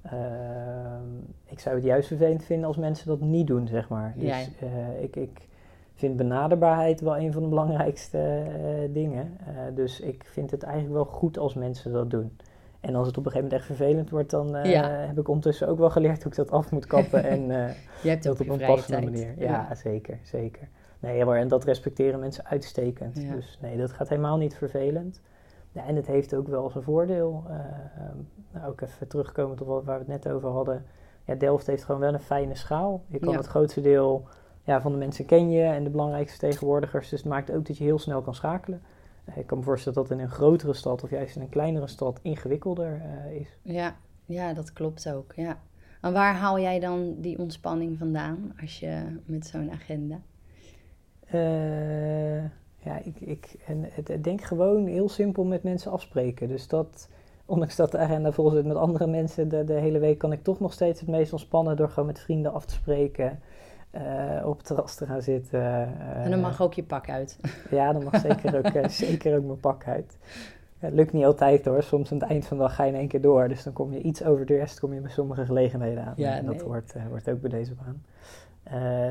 ehm, 0.02 1.08
ik 1.46 1.60
zou 1.60 1.74
het 1.74 1.84
juist 1.84 2.08
vervelend 2.08 2.44
vinden 2.44 2.66
als 2.66 2.76
mensen 2.76 3.06
dat 3.06 3.20
niet 3.20 3.46
doen, 3.46 3.66
zeg 3.68 3.88
maar. 3.88 4.14
Dus 4.16 4.50
Ja. 4.60 4.86
ik, 5.00 5.16
ik 5.16 5.48
vind 5.94 6.16
benaderbaarheid 6.16 7.00
wel 7.00 7.16
een 7.16 7.32
van 7.32 7.42
de 7.42 7.48
belangrijkste 7.48 8.42
dingen. 8.90 9.36
Dus 9.74 10.00
ik 10.00 10.24
vind 10.24 10.50
het 10.50 10.62
eigenlijk 10.62 10.94
wel 10.94 11.04
goed 11.04 11.38
als 11.38 11.54
mensen 11.54 11.92
dat 11.92 12.10
doen. 12.10 12.36
En 12.86 12.94
als 12.94 13.06
het 13.06 13.16
op 13.18 13.26
een 13.26 13.30
gegeven 13.32 13.50
moment 13.50 13.52
echt 13.68 13.78
vervelend 13.78 14.10
wordt, 14.10 14.30
dan 14.30 14.56
eh, 14.56 14.70
Ja. 14.70 14.88
heb 14.88 15.18
ik 15.18 15.28
ondertussen 15.28 15.68
ook 15.68 15.78
wel 15.78 15.90
geleerd 15.90 16.22
hoe 16.22 16.32
ik 16.32 16.36
dat 16.38 16.50
af 16.50 16.70
moet 16.70 16.86
kappen. 16.86 17.24
en 17.24 17.50
eh, 17.66 17.72
je 18.02 18.08
hebt 18.08 18.22
dat 18.22 18.40
op 18.40 18.48
een 18.48 18.58
passende 18.66 19.00
tijd. 19.00 19.04
manier. 19.04 19.34
Ja, 19.38 19.74
zeker, 19.74 20.18
zeker. 20.22 20.68
Nee, 21.00 21.24
maar 21.24 21.38
en 21.38 21.48
dat 21.48 21.64
respecteren 21.64 22.20
mensen 22.20 22.46
uitstekend. 22.46 23.22
Ja. 23.22 23.34
Dus 23.34 23.58
nee, 23.62 23.76
dat 23.76 23.92
gaat 23.92 24.08
helemaal 24.08 24.36
niet 24.36 24.54
vervelend. 24.56 25.20
Ja, 25.72 25.86
en 25.86 25.96
het 25.96 26.06
heeft 26.06 26.34
ook 26.34 26.48
wel 26.48 26.70
zijn 26.70 26.84
voordeel. 26.84 27.44
Eh, 27.48 27.54
ehm, 27.54 28.16
nou, 28.52 28.68
ook 28.70 28.80
even 28.80 29.08
terugkomen 29.08 29.56
tot 29.56 29.66
wat, 29.66 29.84
waar 29.84 29.98
we 29.98 30.12
het 30.12 30.22
net 30.24 30.32
over 30.32 30.48
hadden. 30.48 30.84
Ja, 31.24 31.34
Delft 31.34 31.66
heeft 31.66 31.84
gewoon 31.84 32.00
wel 32.00 32.12
een 32.14 32.20
fijne 32.20 32.54
schaal. 32.54 33.02
Je 33.06 33.18
kan 33.18 33.36
het 33.36 33.46
grootste 33.46 33.80
deel 33.80 34.28
ja, 34.62 34.80
van 34.80 34.92
de 34.92 34.98
mensen 34.98 35.24
ken 35.26 35.50
je 35.50 35.62
en 35.64 35.84
de 35.84 35.90
belangrijkste 35.90 36.38
tegenwoordigers. 36.38 37.08
Dus 37.08 37.20
het 37.20 37.28
maakt 37.28 37.52
ook 37.52 37.66
dat 37.66 37.78
je 37.78 37.84
heel 37.84 37.98
snel 37.98 38.22
kan 38.22 38.34
schakelen. 38.34 38.82
Eh, 39.24 39.36
ik 39.36 39.46
kan 39.46 39.58
me 39.58 39.64
voorstellen 39.64 40.02
dat 40.02 40.10
in 40.10 40.18
een 40.18 40.30
grotere 40.30 40.74
stad 40.74 41.02
of 41.02 41.10
juist 41.10 41.36
in 41.36 41.42
een 41.42 41.48
kleinere 41.48 41.86
stad 41.86 42.18
ingewikkelder 42.22 43.02
eh, 43.02 43.40
is. 43.40 43.58
Ja, 43.62 43.96
ja, 44.24 44.52
dat 44.52 44.72
klopt 44.72 45.10
ook, 45.10 45.32
ja. 45.36 45.58
En 46.00 46.12
waar 46.12 46.34
haal 46.34 46.60
jij 46.60 46.80
dan 46.80 47.14
die 47.18 47.38
ontspanning 47.38 47.98
vandaan 47.98 48.54
als 48.60 48.80
je 48.80 49.20
met 49.24 49.46
zo'n 49.46 49.70
agenda? 49.70 50.20
Eh, 51.26 52.42
ja, 52.78 52.98
ik, 53.02 53.20
ik 53.20 53.56
en 53.66 53.86
het, 53.90 54.08
het 54.08 54.24
denk 54.24 54.42
gewoon 54.42 54.86
heel 54.86 55.08
simpel 55.08 55.44
met 55.44 55.62
mensen 55.62 55.90
afspreken. 55.90 56.48
Dus 56.48 56.68
dat, 56.68 57.08
ondanks 57.44 57.76
dat 57.76 57.90
de 57.90 57.98
agenda 57.98 58.32
vol 58.32 58.50
zit 58.50 58.64
met 58.64 58.76
andere 58.76 59.06
mensen 59.06 59.48
de, 59.48 59.64
de 59.64 59.72
hele 59.72 59.98
week, 59.98 60.18
kan 60.18 60.32
ik 60.32 60.42
toch 60.42 60.60
nog 60.60 60.72
steeds 60.72 61.00
het 61.00 61.08
meest 61.08 61.32
ontspannen 61.32 61.76
door 61.76 61.88
gewoon 61.88 62.06
met 62.06 62.20
vrienden 62.20 62.52
af 62.52 62.64
te 62.64 62.74
spreken. 62.74 63.40
Eh, 63.94 64.46
op 64.46 64.56
het 64.56 64.66
terras 64.66 64.94
te 64.94 65.06
gaan 65.06 65.22
zitten. 65.22 65.60
eh, 65.60 66.24
En 66.24 66.30
dan 66.30 66.40
mag 66.40 66.60
ook 66.62 66.74
je 66.74 66.82
pak 66.84 67.10
uit. 67.10 67.38
Ja, 67.70 67.92
dan 67.92 68.04
mag 68.04 68.20
zeker 68.20 68.56
ook, 68.58 68.64
eh, 68.64 68.88
zeker 69.08 69.36
ook 69.36 69.44
mijn 69.44 69.60
pak 69.60 69.86
uit. 69.86 70.18
Het 70.78 70.92
lukt 70.94 71.12
niet 71.12 71.24
altijd 71.24 71.64
hoor. 71.64 71.82
Soms 71.82 72.12
aan 72.12 72.18
het 72.18 72.28
eind 72.28 72.46
van 72.46 72.56
de 72.56 72.62
dag 72.62 72.74
ga 72.74 72.84
je 72.84 72.92
in 72.92 72.98
één 72.98 73.08
keer 73.08 73.20
door. 73.20 73.48
Dus 73.48 73.62
dan 73.62 73.72
kom 73.72 73.92
je 73.92 74.00
iets 74.00 74.24
over 74.24 74.46
de 74.46 74.56
rest, 74.56 74.80
kom 74.80 74.94
je 74.94 75.00
bij 75.00 75.10
sommige 75.10 75.44
gelegenheden 75.44 76.04
aan. 76.04 76.12
Ja, 76.16 76.36
en 76.36 76.46
dat 76.46 76.60
hoort, 76.62 76.94
hoort 77.08 77.28
ook 77.30 77.40
bij 77.40 77.50
deze 77.50 77.74
baan. 77.74 78.02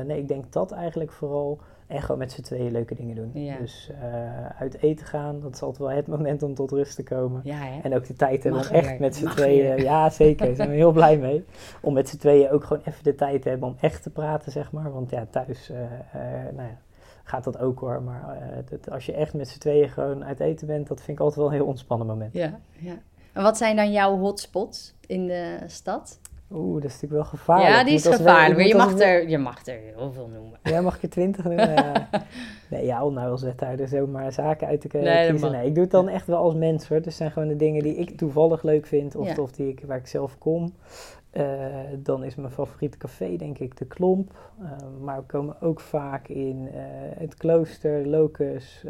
Nee, 0.06 0.18
ik 0.18 0.28
denk 0.28 0.52
dat 0.52 0.72
eigenlijk 0.72 1.12
vooral. 1.12 1.60
En 1.86 2.02
gewoon 2.02 2.18
met 2.18 2.32
z'n 2.32 2.42
tweeën 2.42 2.72
leuke 2.72 2.94
dingen 2.94 3.16
doen. 3.16 3.30
Ja. 3.34 3.56
Dus 3.58 3.90
eh, 4.00 4.46
uit 4.60 4.82
eten 4.82 5.06
gaan, 5.06 5.40
dat 5.40 5.54
is 5.54 5.62
altijd 5.62 5.78
wel 5.78 5.96
het 5.96 6.06
moment 6.06 6.42
om 6.42 6.54
tot 6.54 6.70
rust 6.70 6.96
te 6.96 7.02
komen. 7.02 7.40
Ja, 7.44 7.56
hè? 7.56 7.80
En 7.80 7.94
ook 7.94 8.06
de 8.06 8.14
tijd 8.14 8.42
hebben 8.42 8.60
om 8.60 8.66
echt 8.66 8.98
met 8.98 9.16
z'n 9.16 9.26
tweeën. 9.26 9.82
Ja, 9.82 10.10
zeker. 10.10 10.46
Daar 10.46 10.54
zijn 10.54 10.68
we 10.68 10.74
heel 10.74 10.92
blij 11.02 11.18
mee. 11.18 11.44
Om 11.80 11.94
met 11.94 12.08
z'n 12.08 12.16
tweeën 12.16 12.50
ook 12.50 12.64
gewoon 12.64 12.82
even 12.84 13.04
de 13.04 13.14
tijd 13.14 13.42
te 13.42 13.48
hebben 13.48 13.68
om 13.68 13.76
echt 13.80 14.02
te 14.02 14.10
praten, 14.10 14.52
zeg 14.52 14.72
maar. 14.72 14.92
Want 14.92 15.10
ja, 15.10 15.26
thuis, 15.30 15.70
eh, 15.70 15.82
eh, 15.82 16.54
nou 16.54 16.68
ja, 16.68 16.78
gaat 17.24 17.44
dat 17.44 17.58
ook 17.58 17.80
hoor. 17.80 18.02
Maar 18.02 18.38
dat, 18.70 18.90
als 18.90 19.06
je 19.06 19.12
echt 19.12 19.34
met 19.34 19.48
z'n 19.48 19.58
tweeën 19.58 19.88
gewoon 19.88 20.24
uit 20.24 20.40
eten 20.40 20.66
bent, 20.66 20.88
dat 20.88 21.02
vind 21.02 21.18
ik 21.18 21.24
altijd 21.24 21.40
wel 21.40 21.46
een 21.48 21.58
heel 21.58 21.66
ontspannen 21.66 22.06
moment. 22.06 22.32
Ja, 22.32 22.58
ja. 22.78 22.94
En 23.32 23.42
wat 23.42 23.56
zijn 23.56 23.76
dan 23.76 23.92
jouw 23.92 24.18
hotspots 24.18 24.94
in 25.06 25.26
de 25.26 25.58
stad? 25.66 26.18
Oeh, 26.50 26.74
dat 26.74 26.90
is 26.90 26.92
natuurlijk 26.92 27.12
wel 27.12 27.30
gevaarlijk. 27.30 27.70
Ja, 27.70 27.84
die 27.84 27.94
is 27.94 28.06
gevaarlijk. 28.06 28.56
Maar 28.56 28.66
je 28.66 28.74
mag, 28.74 29.00
er, 29.00 29.28
je 29.28 29.38
mag 29.38 29.66
er 29.66 29.78
heel 29.96 30.12
veel 30.12 30.28
noemen. 30.28 30.58
Ja, 30.62 30.80
mag 30.80 30.96
ik 30.96 31.02
er 31.02 31.08
twintig 31.08 31.44
noemen? 31.44 32.08
nee, 32.70 32.84
ja, 32.84 33.04
om 33.04 33.14
nou 33.14 33.30
als 33.30 33.42
wethouder 33.42 33.88
zomaar 33.88 34.32
zaken 34.32 34.66
uit 34.66 34.80
te 34.80 34.88
nee, 34.92 35.30
kiezen. 35.30 35.52
Nee, 35.52 35.66
ik 35.66 35.74
doe 35.74 35.82
het 35.82 35.92
dan 35.92 36.08
echt 36.08 36.26
wel 36.26 36.36
als 36.36 36.54
mens 36.54 36.88
hoor. 36.88 37.02
Dus 37.02 37.16
zijn 37.16 37.30
gewoon 37.30 37.48
de 37.48 37.56
dingen 37.56 37.82
die 37.82 37.96
ik 37.96 38.16
toevallig 38.16 38.62
leuk 38.62 38.86
vind. 38.86 39.16
Of, 39.16 39.38
of 39.38 39.52
die 39.52 39.68
ik, 39.68 39.82
waar 39.86 39.98
ik 39.98 40.06
zelf 40.06 40.38
kom. 40.38 40.74
Uh, 41.32 41.44
dan 41.98 42.24
is 42.24 42.34
mijn 42.34 42.52
favoriete 42.52 42.98
café 42.98 43.36
denk 43.36 43.58
ik 43.58 43.76
de 43.76 43.86
Klomp. 43.86 44.52
Uh, 44.62 44.70
maar 45.00 45.16
we 45.16 45.26
komen 45.26 45.60
ook 45.60 45.80
vaak 45.80 46.28
in 46.28 46.56
uh, 46.66 46.72
het 47.18 47.34
Klooster, 47.34 48.06
Locus, 48.06 48.80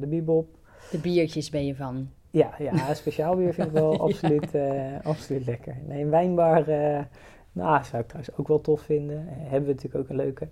de 0.00 0.06
Bibop. 0.06 0.48
De 0.90 0.98
biertjes 0.98 1.50
ben 1.50 1.66
je 1.66 1.74
van? 1.74 2.08
Ja, 2.30 2.54
ja 2.58 2.94
speciaal 2.94 3.36
bier 3.36 3.54
vind 3.54 3.66
ik 3.66 3.72
wel 3.72 4.00
absoluut, 4.06 4.54
absoluut 5.02 5.46
lekker. 5.46 5.76
Nee, 5.86 6.02
een 6.02 6.10
wijnbar 6.10 6.64
nou, 7.52 7.84
zou 7.84 8.02
ik 8.02 8.08
trouwens 8.08 8.36
ook 8.36 8.48
wel 8.48 8.60
tof 8.60 8.80
vinden. 8.80 9.16
Uh, 9.16 9.32
hebben 9.32 9.68
we 9.68 9.74
natuurlijk 9.74 10.04
ook 10.04 10.08
een 10.08 10.16
leuke. 10.16 10.48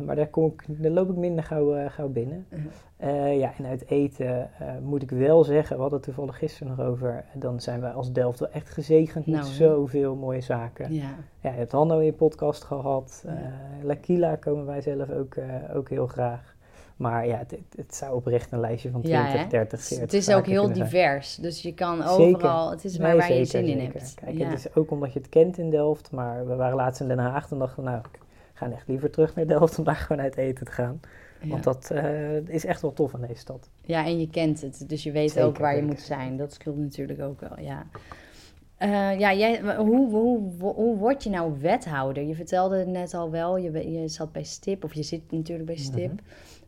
Maar 0.00 0.16
daar, 0.16 0.28
kom 0.28 0.44
ik, 0.44 0.64
daar 0.66 0.90
loop 0.90 1.10
ik 1.10 1.16
minder 1.16 1.44
gauw, 1.44 1.88
gauw 1.88 2.08
binnen. 2.08 2.46
-huh. 2.98 3.38
ja, 3.38 3.52
en 3.58 3.66
uit 3.66 3.90
eten 3.90 4.50
moet 4.82 5.02
ik 5.02 5.10
wel 5.10 5.44
zeggen, 5.44 5.76
we 5.76 5.80
hadden 5.82 5.98
het 5.98 6.08
toevallig 6.08 6.38
gisteren 6.38 6.76
nog 6.76 6.86
over. 6.86 7.24
Dan 7.34 7.60
zijn 7.60 7.80
wij 7.80 7.90
als 7.90 8.12
Delft 8.12 8.38
wel 8.38 8.50
echt 8.50 8.70
gezegend 8.70 9.26
met 9.26 9.40
nou, 9.40 9.52
zoveel 9.52 10.14
mooie 10.14 10.40
zaken. 10.40 10.94
Ja. 10.94 11.14
ja, 11.40 11.50
je 11.50 11.56
hebt 11.56 11.72
Hanno 11.72 11.98
in 11.98 12.04
je 12.04 12.12
podcast 12.12 12.64
gehad. 12.64 13.24
Ja. 13.26 13.52
L'Aquila 13.82 14.36
komen 14.36 14.66
wij 14.66 14.80
zelf 14.80 15.10
ook, 15.10 15.36
ook 15.74 15.88
heel 15.88 16.06
graag. 16.06 16.53
Maar 17.04 17.26
ja, 17.26 17.38
het, 17.38 17.58
het, 17.76 17.94
zou 17.94 18.14
oprecht 18.14 18.52
een 18.52 18.60
lijstje 18.60 18.90
van 18.90 19.02
20, 19.02 19.32
ja, 19.32 19.44
30, 19.46 19.80
40 19.80 19.98
Het 19.98 20.12
is 20.12 20.30
ook 20.30 20.46
heel 20.46 20.72
divers. 20.72 21.36
Dus 21.36 21.62
je 21.62 21.74
kan 21.74 22.02
overal, 22.02 22.70
het 22.70 22.84
is 22.84 22.98
maar 22.98 23.16
waar 23.16 23.32
je 23.32 23.44
zin 23.44 23.66
in 23.66 23.80
hebt. 23.80 24.14
Kijk, 24.14 24.38
het 24.38 24.58
is 24.58 24.74
ook 24.74 24.90
omdat 24.90 25.12
je 25.12 25.18
het 25.18 25.28
kent 25.28 25.58
in 25.58 25.70
Delft. 25.70 26.10
Maar 26.10 26.46
we 26.46 26.54
waren 26.54 26.76
laatst 26.76 27.00
in 27.00 27.08
Den 27.08 27.18
Haag 27.18 27.50
en 27.50 27.58
dachten 27.58 27.84
nou, 27.84 27.98
ik 27.98 28.18
ga 28.54 28.70
echt 28.70 28.88
liever 28.88 29.10
terug 29.10 29.34
naar 29.34 29.46
Delft 29.46 29.78
om 29.78 29.84
daar 29.84 29.94
gewoon 29.94 30.22
uit 30.22 30.36
eten 30.36 30.66
te 30.66 30.72
gaan. 30.72 31.00
Want 31.42 31.64
dat 31.64 31.90
uh, 31.92 32.48
is 32.48 32.64
echt 32.64 32.82
wel 32.82 32.92
tof 32.92 33.14
aan 33.14 33.20
deze 33.20 33.40
stad. 33.40 33.70
Ja, 33.82 34.04
en 34.04 34.20
je 34.20 34.28
kent 34.30 34.60
het. 34.60 34.84
Dus 34.88 35.02
je 35.02 35.12
weet 35.12 35.40
ook 35.40 35.58
waar 35.58 35.76
je 35.76 35.82
moet 35.82 36.00
zijn. 36.00 36.36
Dat 36.36 36.52
scheelt 36.52 36.78
natuurlijk 36.78 37.20
ook 37.20 37.40
wel, 37.40 37.60
ja. 37.60 37.86
Uh, 38.78 39.18
ja, 39.18 39.34
jij, 39.34 39.76
hoe, 39.76 40.10
hoe, 40.10 40.52
hoe, 40.58 40.96
word 40.96 41.22
je 41.22 41.30
nou 41.30 41.52
wethouder? 41.60 42.22
Je 42.22 42.34
vertelde 42.34 42.76
het 42.76 42.88
net 42.88 43.14
al 43.14 43.30
wel, 43.30 43.56
je, 43.56 43.92
je 43.92 44.08
zat 44.08 44.32
bij 44.32 44.44
STIP, 44.44 44.84
of 44.84 44.94
je 44.94 45.02
zit 45.02 45.22
natuurlijk 45.30 45.66
bij 45.66 45.76
STIP. 45.76 46.10
Mm 46.10 46.18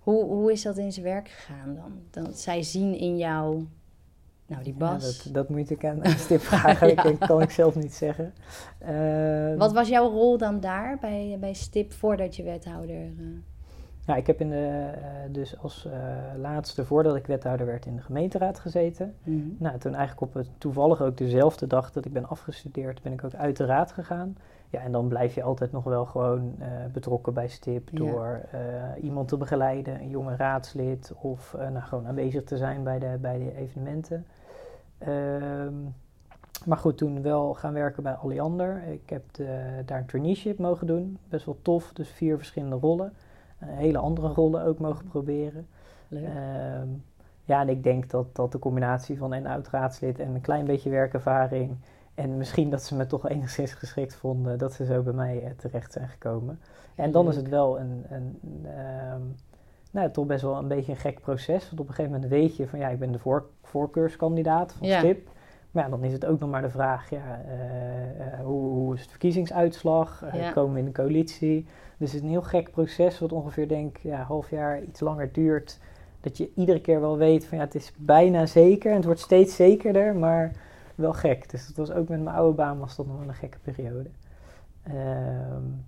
hoe, 0.07 0.25
hoe 0.25 0.53
is 0.53 0.63
dat 0.63 0.77
in 0.77 0.93
zijn 0.93 1.05
werk 1.05 1.29
gegaan 1.29 1.75
dan? 1.75 2.25
Dat 2.25 2.39
zij 2.39 2.63
zien 2.63 2.99
in 2.99 3.17
jou, 3.17 3.67
nou 4.47 4.63
die 4.63 4.75
Bas. 4.75 5.23
dat, 5.23 5.35
dat 5.35 5.49
moet 5.49 5.71
ik 5.71 5.85
aan 5.85 6.01
Stip 6.19 6.41
vragen, 6.41 6.89
ja. 6.95 7.03
dat 7.03 7.19
kan 7.19 7.43
ik 7.43 7.51
zelf 7.51 7.75
niet 7.75 7.95
zeggen. 7.95 8.35
Uh, 8.89 9.59
Wat 9.59 9.73
was 9.73 9.89
jouw 9.89 10.11
rol 10.11 10.39
dan 10.39 10.61
daar 10.61 10.99
bij, 11.01 11.37
bij 11.41 11.53
Stip 11.53 11.93
voordat 11.93 12.37
je 12.37 12.43
wethouder... 12.43 13.05
Uh... 13.05 13.39
Nou, 14.07 14.19
ik 14.19 14.27
heb 14.27 14.41
in 14.41 14.51
de, 14.51 14.93
uh, 14.99 15.07
dus 15.33 15.59
als 15.59 15.87
uh, 15.87 15.93
laatste, 16.41 16.85
voordat 16.85 17.17
ik 17.17 17.27
wethouder 17.27 17.67
werd, 17.67 17.87
in 17.87 17.97
de 17.97 18.03
gemeenteraad 18.03 18.59
gezeten. 18.59 19.15
Mm 19.25 19.41
-hmm. 19.41 19.57
Nou, 19.59 19.79
toen 19.79 19.95
eigenlijk 19.95 20.29
op 20.29 20.35
het 20.35 20.49
toevallig 20.59 21.03
ook 21.03 21.17
dezelfde 21.17 21.67
dag 21.67 21.93
dat 21.93 22.05
ik 22.05 22.13
ben 22.13 22.29
afgestudeerd, 22.29 23.03
ben 23.03 23.13
ik 23.13 23.25
ook 23.25 23.35
uit 23.35 23.57
de 23.57 23.65
raad 23.65 23.93
gegaan. 23.93 24.37
Ja, 24.77 24.83
en 24.83 24.93
dan 24.93 25.09
blijf 25.09 25.35
je 25.35 25.43
altijd 25.43 25.73
nog 25.73 25.85
wel 25.85 26.05
gewoon 26.05 26.55
uh, 26.59 26.67
betrokken 26.93 27.35
bij 27.35 27.49
STIP 27.49 27.89
door 27.93 28.41
uh, 28.55 29.05
iemand 29.05 29.29
te 29.29 29.37
begeleiden, 29.37 30.01
een 30.01 30.09
jonge 30.09 30.37
raadslid 30.37 31.13
of 31.21 31.55
uh, 31.57 31.69
nou, 31.69 31.85
gewoon 31.85 32.07
aanwezig 32.07 32.45
te 32.45 32.57
zijn 32.57 32.83
bij 32.83 32.99
de, 32.99 33.17
bij 33.21 33.39
de 33.39 33.57
evenementen. 33.57 34.27
Um, 35.09 35.95
maar 36.65 36.79
goed, 36.79 36.97
toen 36.97 37.23
wel 37.23 37.55
gaan 37.55 37.73
werken 37.73 38.03
bij 38.03 38.13
Alliander. 38.13 38.83
Ik 38.83 39.11
heb 39.11 39.23
de, 39.33 39.83
daar 39.85 39.99
een 39.99 40.07
traineeship 40.07 40.59
mogen 40.59 40.87
doen, 40.87 41.19
best 41.29 41.45
wel 41.47 41.59
tof, 41.63 41.93
dus 41.93 42.09
vier 42.09 42.37
verschillende 42.37 42.77
rollen. 42.77 43.13
hele 43.65 43.99
andere 43.99 44.29
rollen 44.29 44.65
ook 44.65 44.79
mogen 44.79 45.07
proberen. 45.07 45.67
Um, 46.11 47.05
ja, 47.45 47.61
en 47.61 47.69
ik 47.69 47.83
denk 47.83 48.11
dat, 48.11 48.37
dat 48.37 48.53
de 48.53 48.59
combinatie 48.59 49.19
van 49.19 49.33
een 49.33 49.47
oud 49.47 49.69
raadslid 49.69 50.19
en 50.19 50.35
een 50.35 50.41
klein 50.41 50.65
beetje 50.65 50.91
werkervaring 50.91 51.77
en 52.17 52.37
misschien 52.37 52.71
dat 52.71 52.83
ze 52.83 52.95
me 52.95 53.07
toch 53.07 53.29
enigszins 53.29 53.73
geschikt 53.73 54.15
vonden 54.15 54.59
dat 54.59 54.73
ze 54.73 54.85
zo 54.85 55.03
bij 55.03 55.13
mij 55.13 55.43
uh, 55.43 55.51
terecht 55.57 55.93
zijn 55.93 56.09
gekomen. 56.09 56.61
En 56.95 57.11
dan 57.11 57.29
is 57.29 57.37
het 57.37 57.49
wel 57.49 57.81
een, 57.81 58.05
een, 58.09 58.39
um, 59.15 59.35
nou, 59.91 60.11
toch 60.11 60.27
best 60.27 60.43
wel 60.43 60.57
een 60.57 60.69
beetje 60.69 60.93
een 60.93 60.99
gek 60.99 61.21
proces. 61.21 61.65
Want 61.69 61.81
op 61.81 61.89
een 61.89 61.95
gegeven 61.95 62.13
moment 62.13 62.31
weet 62.31 62.57
je 62.57 62.69
van 62.69 62.79
ja, 62.79 62.89
ik 62.89 62.99
ben 62.99 63.13
de 63.13 63.19
voor, 63.19 63.47
voorkeurskandidaat 63.63 64.73
van 64.73 64.89
ja. 64.89 64.99
STIP. 64.99 65.29
Maar 65.71 65.85
ja, 65.85 65.91
dan 65.91 66.05
is 66.05 66.13
het 66.13 66.27
ook 66.27 66.41
nog 66.41 66.51
maar 66.51 66.63
de 66.63 66.71
vraag, 66.71 67.11
ja, 67.11 67.41
uh, 67.47 68.27
uh, 68.27 68.45
hoe, 68.45 68.69
hoe, 68.69 68.95
is 68.95 69.01
het 69.01 69.11
verkiezingsuitslag? 69.11 70.25
Ja. 70.33 70.51
Komen 70.51 70.73
we 70.73 70.79
in 70.79 70.85
de 70.85 70.93
coalitie? 70.93 71.67
Dus 71.97 72.13
het 72.13 72.19
is 72.19 72.21
een 72.21 72.31
heel 72.33 72.43
gek 72.43 72.71
proces 72.71 73.19
wat 73.19 73.33
ongeveer 73.33 73.69
denk 73.69 73.97
ja, 73.97 74.23
half 74.23 74.51
jaar 74.51 74.83
iets 74.83 75.01
langer 75.01 75.33
duurt. 75.33 75.79
Dat 76.21 76.37
je 76.37 76.51
iedere 76.55 76.81
keer 76.81 77.01
wel 77.01 77.17
weet 77.17 77.47
van 77.47 77.59
ja, 77.59 77.65
het 77.65 77.75
is 77.75 77.93
bijna 77.97 78.47
zeker 78.47 78.91
en 78.91 78.97
het 78.97 79.05
wordt 79.05 79.21
steeds 79.21 79.57
zekerder, 79.57 80.17
maar 80.17 80.53
wel 80.97 81.13
gek. 81.13 81.51
Dus 81.51 81.67
dat 81.67 81.77
was 81.77 81.91
ook 81.91 82.09
met 82.09 82.23
mijn 82.23 82.37
oude 82.37 82.57
baan 82.57 82.79
was 82.79 82.97
dat 82.97 83.07
nog 83.07 83.19
wel 83.19 83.29
een 83.29 83.35
gekke 83.35 83.59
periode. 83.59 84.11
Um, 84.89 85.85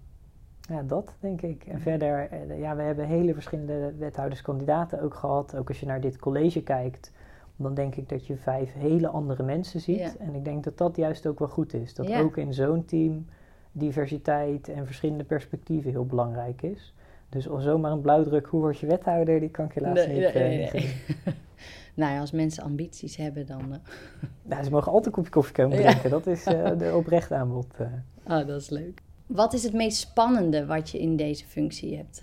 ja, 0.69 0.83
dat 0.83 1.15
denk 1.21 1.43
ik. 1.43 1.65
En 1.65 1.81
verder, 1.81 2.29
eh, 2.31 2.59
ja, 2.59 2.77
we 2.77 2.83
hebben 2.83 3.07
hele 3.07 3.35
verschillende 3.35 3.95
wethouderskandidaten 3.99 5.03
ook 5.03 5.15
gehad. 5.15 5.57
Ook 5.57 5.69
als 5.69 5.81
je 5.81 5.87
naar 5.87 6.01
dit 6.01 6.19
college 6.19 6.63
kijkt, 6.63 7.13
dan 7.57 7.75
denk 7.75 7.95
ik 7.95 8.09
dat 8.09 8.27
je 8.27 8.37
vijf 8.37 8.73
hele 8.73 9.09
andere 9.09 9.43
mensen 9.43 9.81
ziet. 9.81 9.99
Ja. 9.99 10.13
En 10.19 10.35
ik 10.35 10.45
denk 10.45 10.65
dat 10.65 10.79
dat 10.79 10.97
juist 10.97 11.27
ook 11.27 11.39
wel 11.39 11.49
goed 11.49 11.75
is. 11.75 11.95
Dat 11.95 12.09
ja. 12.09 12.21
ook 12.21 12.37
in 12.37 12.55
zo'n 12.55 12.85
team 12.85 13.27
diversiteit 13.73 14.69
en 14.69 14.87
verschillende 14.87 15.25
perspecieven 15.25 15.91
heel 15.91 16.07
belangrijk 16.07 16.63
is. 16.63 16.95
Dus 17.29 17.49
al 17.49 17.61
zomaar 17.61 17.93
een 17.93 18.01
blauwdruk, 18.01 18.47
hoe 18.47 18.61
word 18.61 18.79
je 18.79 18.87
wethouder, 18.87 19.41
die 19.41 19.51
kan 19.51 19.65
ik 19.65 19.73
helaas 19.73 20.07
nee, 20.07 20.21
niet, 20.21 20.35
nee, 20.35 20.65
uh, 20.65 20.73
nee. 20.73 20.95
Nou 21.95 22.13
ja, 22.13 22.21
als 22.21 22.31
mensen 22.31 22.65
ambities 22.65 23.17
hebben, 23.17 23.47
dan... 23.47 23.63
Uh... 23.71 23.77
Nou, 24.43 24.65
ze 24.65 24.71
mogen 24.71 24.93
altijd 24.93 25.07
een 25.07 25.13
kopje 25.13 25.31
koffie 25.31 25.55
komen 25.55 25.77
drinken. 25.77 26.03
Ja. 26.03 26.09
Dat 26.09 26.27
is 26.27 26.47
uh, 26.47 26.79
de 26.79 26.95
oprechte 26.97 27.35
aanbod. 27.35 27.67
Uh. 27.81 27.87
Ah, 28.23 28.47
dat 28.47 28.61
is 28.61 28.71
leuk. 28.71 29.03
Wat 29.27 29.53
is 29.53 29.63
het 29.63 29.73
meest 29.73 29.99
spannende 29.99 30.67
wat 30.67 30.91
je 30.91 30.99
in 30.99 31.17
deze 31.17 31.45
functie 31.45 31.97
hebt 31.97 32.23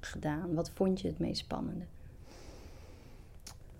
gedaan? 0.00 0.54
Wat 0.54 0.70
vond 0.70 1.00
je 1.00 1.08
het 1.08 1.18
meest 1.18 1.40
spannende? 1.40 1.84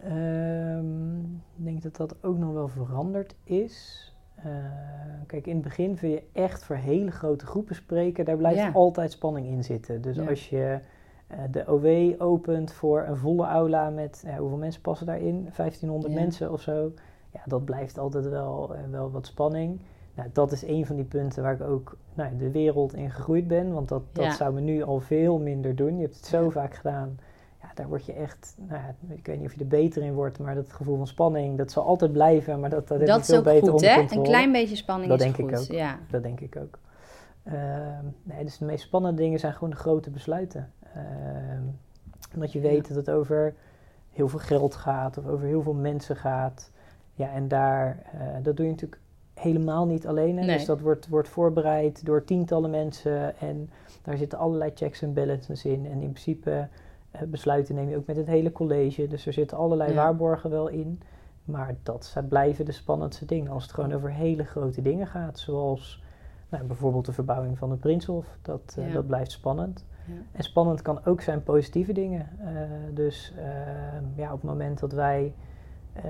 Um, 0.04 1.34
ik 1.56 1.64
denk 1.64 1.82
dat 1.82 1.96
dat 1.96 2.14
ook 2.24 2.38
nog 2.38 2.52
wel 2.52 2.68
veranderd 2.68 3.34
is. 3.44 4.06
kijk, 5.26 5.46
in 5.46 5.54
het 5.54 5.62
begin 5.62 5.96
vind 5.96 6.12
je 6.12 6.22
echt 6.32 6.64
voor 6.64 6.76
hele 6.76 7.10
grote 7.10 7.46
groepen 7.46 7.74
spreken. 7.74 8.24
Daar 8.24 8.36
blijft 8.36 8.58
ja. 8.58 8.70
altijd 8.70 9.12
spanning 9.12 9.46
in 9.46 9.64
zitten. 9.64 10.02
Dus 10.02 10.16
ja. 10.16 10.28
als 10.28 10.48
je 10.48 10.80
de 11.50 11.64
OW 11.66 12.22
opent 12.22 12.72
voor 12.72 13.04
een 13.08 13.16
volle 13.16 13.46
aula 13.46 13.90
met, 13.90 14.22
ja, 14.26 14.36
hoeveel 14.36 14.58
mensen 14.58 14.82
passen 14.82 15.06
daarin? 15.06 15.48
1500 15.56 16.12
ja. 16.12 16.20
mensen 16.20 16.52
of 16.52 16.60
zo. 16.60 16.92
Ja, 17.32 17.40
dat 17.44 17.64
blijft 17.64 17.98
altijd 17.98 18.28
wel, 18.28 18.74
uh, 18.74 18.80
wel 18.90 19.10
wat 19.10 19.26
spanning. 19.26 19.80
Nou, 20.14 20.28
dat 20.32 20.52
is 20.52 20.62
een 20.66 20.86
van 20.86 20.96
die 20.96 21.04
punten 21.04 21.42
waar 21.42 21.54
ik 21.54 21.60
ook 21.60 21.96
nou, 22.14 22.36
de 22.36 22.50
wereld 22.50 22.94
in 22.94 23.10
gegroeid 23.10 23.48
ben. 23.48 23.72
Want 23.72 23.88
dat, 23.88 24.02
dat 24.12 24.24
ja. 24.24 24.32
zou 24.32 24.54
me 24.54 24.60
nu 24.60 24.82
al 24.82 25.00
veel 25.00 25.38
minder 25.38 25.76
doen. 25.76 25.96
Je 25.96 26.02
hebt 26.02 26.16
het 26.16 26.26
zo 26.26 26.50
vaak 26.50 26.74
gedaan. 26.74 27.18
Ja, 27.62 27.68
daar 27.74 27.88
word 27.88 28.06
je 28.06 28.12
echt, 28.12 28.54
nou 28.68 28.80
ik 29.08 29.26
weet 29.26 29.38
niet 29.38 29.46
of 29.46 29.54
je 29.54 29.60
er 29.60 29.66
beter 29.66 30.02
in 30.02 30.14
wordt, 30.14 30.38
maar 30.38 30.54
dat 30.54 30.72
gevoel 30.72 30.96
van 30.96 31.06
spanning, 31.06 31.58
dat 31.58 31.70
zal 31.70 31.84
altijd 31.84 32.12
blijven. 32.12 32.60
Maar 32.60 32.70
dat, 32.70 32.88
dat, 32.88 33.00
je 33.00 33.22
veel 33.22 33.42
beter 33.42 33.70
goed, 33.70 33.82
controle. 33.82 34.08
Een 34.10 34.22
klein 34.22 34.52
beetje 34.52 34.76
spanning 34.76 35.10
dat 35.10 35.20
is 35.20 35.24
denk 35.24 35.36
goed. 35.36 35.50
Ik 35.50 35.58
ook. 35.58 35.76
Ja. 35.78 35.98
Dat 36.10 36.22
denk 36.22 36.40
ik 36.40 36.56
ook. 36.56 36.78
Uh, 37.44 37.52
nee, 38.22 38.44
dus 38.44 38.58
de 38.58 38.64
meest 38.64 38.84
spannende 38.84 39.22
dingen 39.22 39.38
zijn 39.38 39.52
gewoon 39.52 39.70
de 39.70 39.76
grote 39.76 40.10
besluiten. 40.10 40.72
Uh, 40.96 41.02
omdat 42.34 42.52
je 42.52 42.60
weet 42.60 42.88
dat 42.88 42.96
het 42.96 43.10
over 43.10 43.54
heel 44.12 44.28
veel 44.28 44.38
geld 44.38 44.74
gaat 44.74 45.18
of 45.18 45.26
over 45.26 45.46
heel 45.46 45.62
veel 45.62 45.74
mensen 45.74 46.16
gaat. 46.16 46.70
Ja, 47.14 47.32
en 47.32 47.48
daar, 47.48 47.98
uh, 48.14 48.20
dat 48.42 48.56
doe 48.56 48.66
je 48.66 48.72
natuurlijk 48.72 49.00
helemaal 49.34 49.86
niet 49.86 50.06
alleen. 50.06 50.34
Nee. 50.34 50.46
Dus 50.46 50.64
dat 50.64 50.80
wordt, 50.80 51.08
wordt 51.08 51.28
voorbereid 51.28 52.06
door 52.06 52.24
tientallen 52.24 52.70
mensen 52.70 53.38
en 53.38 53.70
daar 54.02 54.16
zitten 54.16 54.38
allerlei 54.38 54.70
checks 54.74 55.02
en 55.02 55.14
balances 55.14 55.64
in. 55.64 55.86
En 55.86 56.00
in 56.00 56.10
principe 56.10 56.68
uh, 57.14 57.22
besluiten 57.22 57.74
neem 57.74 57.88
je 57.88 57.96
ook 57.96 58.06
met 58.06 58.16
het 58.16 58.26
hele 58.26 58.52
college. 58.52 59.08
Dus 59.08 59.26
er 59.26 59.32
zitten 59.32 59.56
allerlei 59.56 59.90
ja. 59.90 59.96
waarborgen 59.96 60.50
wel 60.50 60.68
in. 60.68 61.00
Maar 61.44 61.74
dat 61.82 62.14
blijven 62.28 62.64
de 62.64 62.72
spannendste 62.72 63.24
dingen 63.24 63.52
als 63.52 63.62
het 63.62 63.72
gewoon 63.72 63.92
over 63.92 64.10
hele 64.10 64.44
grote 64.44 64.82
dingen 64.82 65.06
gaat. 65.06 65.38
Zoals 65.38 66.02
nou, 66.48 66.64
bijvoorbeeld 66.64 67.06
de 67.06 67.12
verbouwing 67.12 67.58
van 67.58 67.70
het 67.70 67.80
Prinshof. 67.80 68.26
Dat, 68.42 68.76
uh, 68.78 68.86
ja. 68.86 68.92
dat 68.92 69.06
blijft 69.06 69.30
spannend. 69.30 69.84
Ja. 70.06 70.14
En 70.32 70.42
spannend 70.42 70.82
kan 70.82 71.04
ook 71.04 71.20
zijn 71.20 71.42
positieve 71.42 71.92
dingen. 71.92 72.28
Uh, 72.40 72.48
dus 72.94 73.32
uh, 73.36 73.42
ja, 74.16 74.32
op 74.32 74.40
het 74.40 74.50
moment 74.50 74.80
dat 74.80 74.92
wij. 74.92 75.34
Uh, 75.96 76.02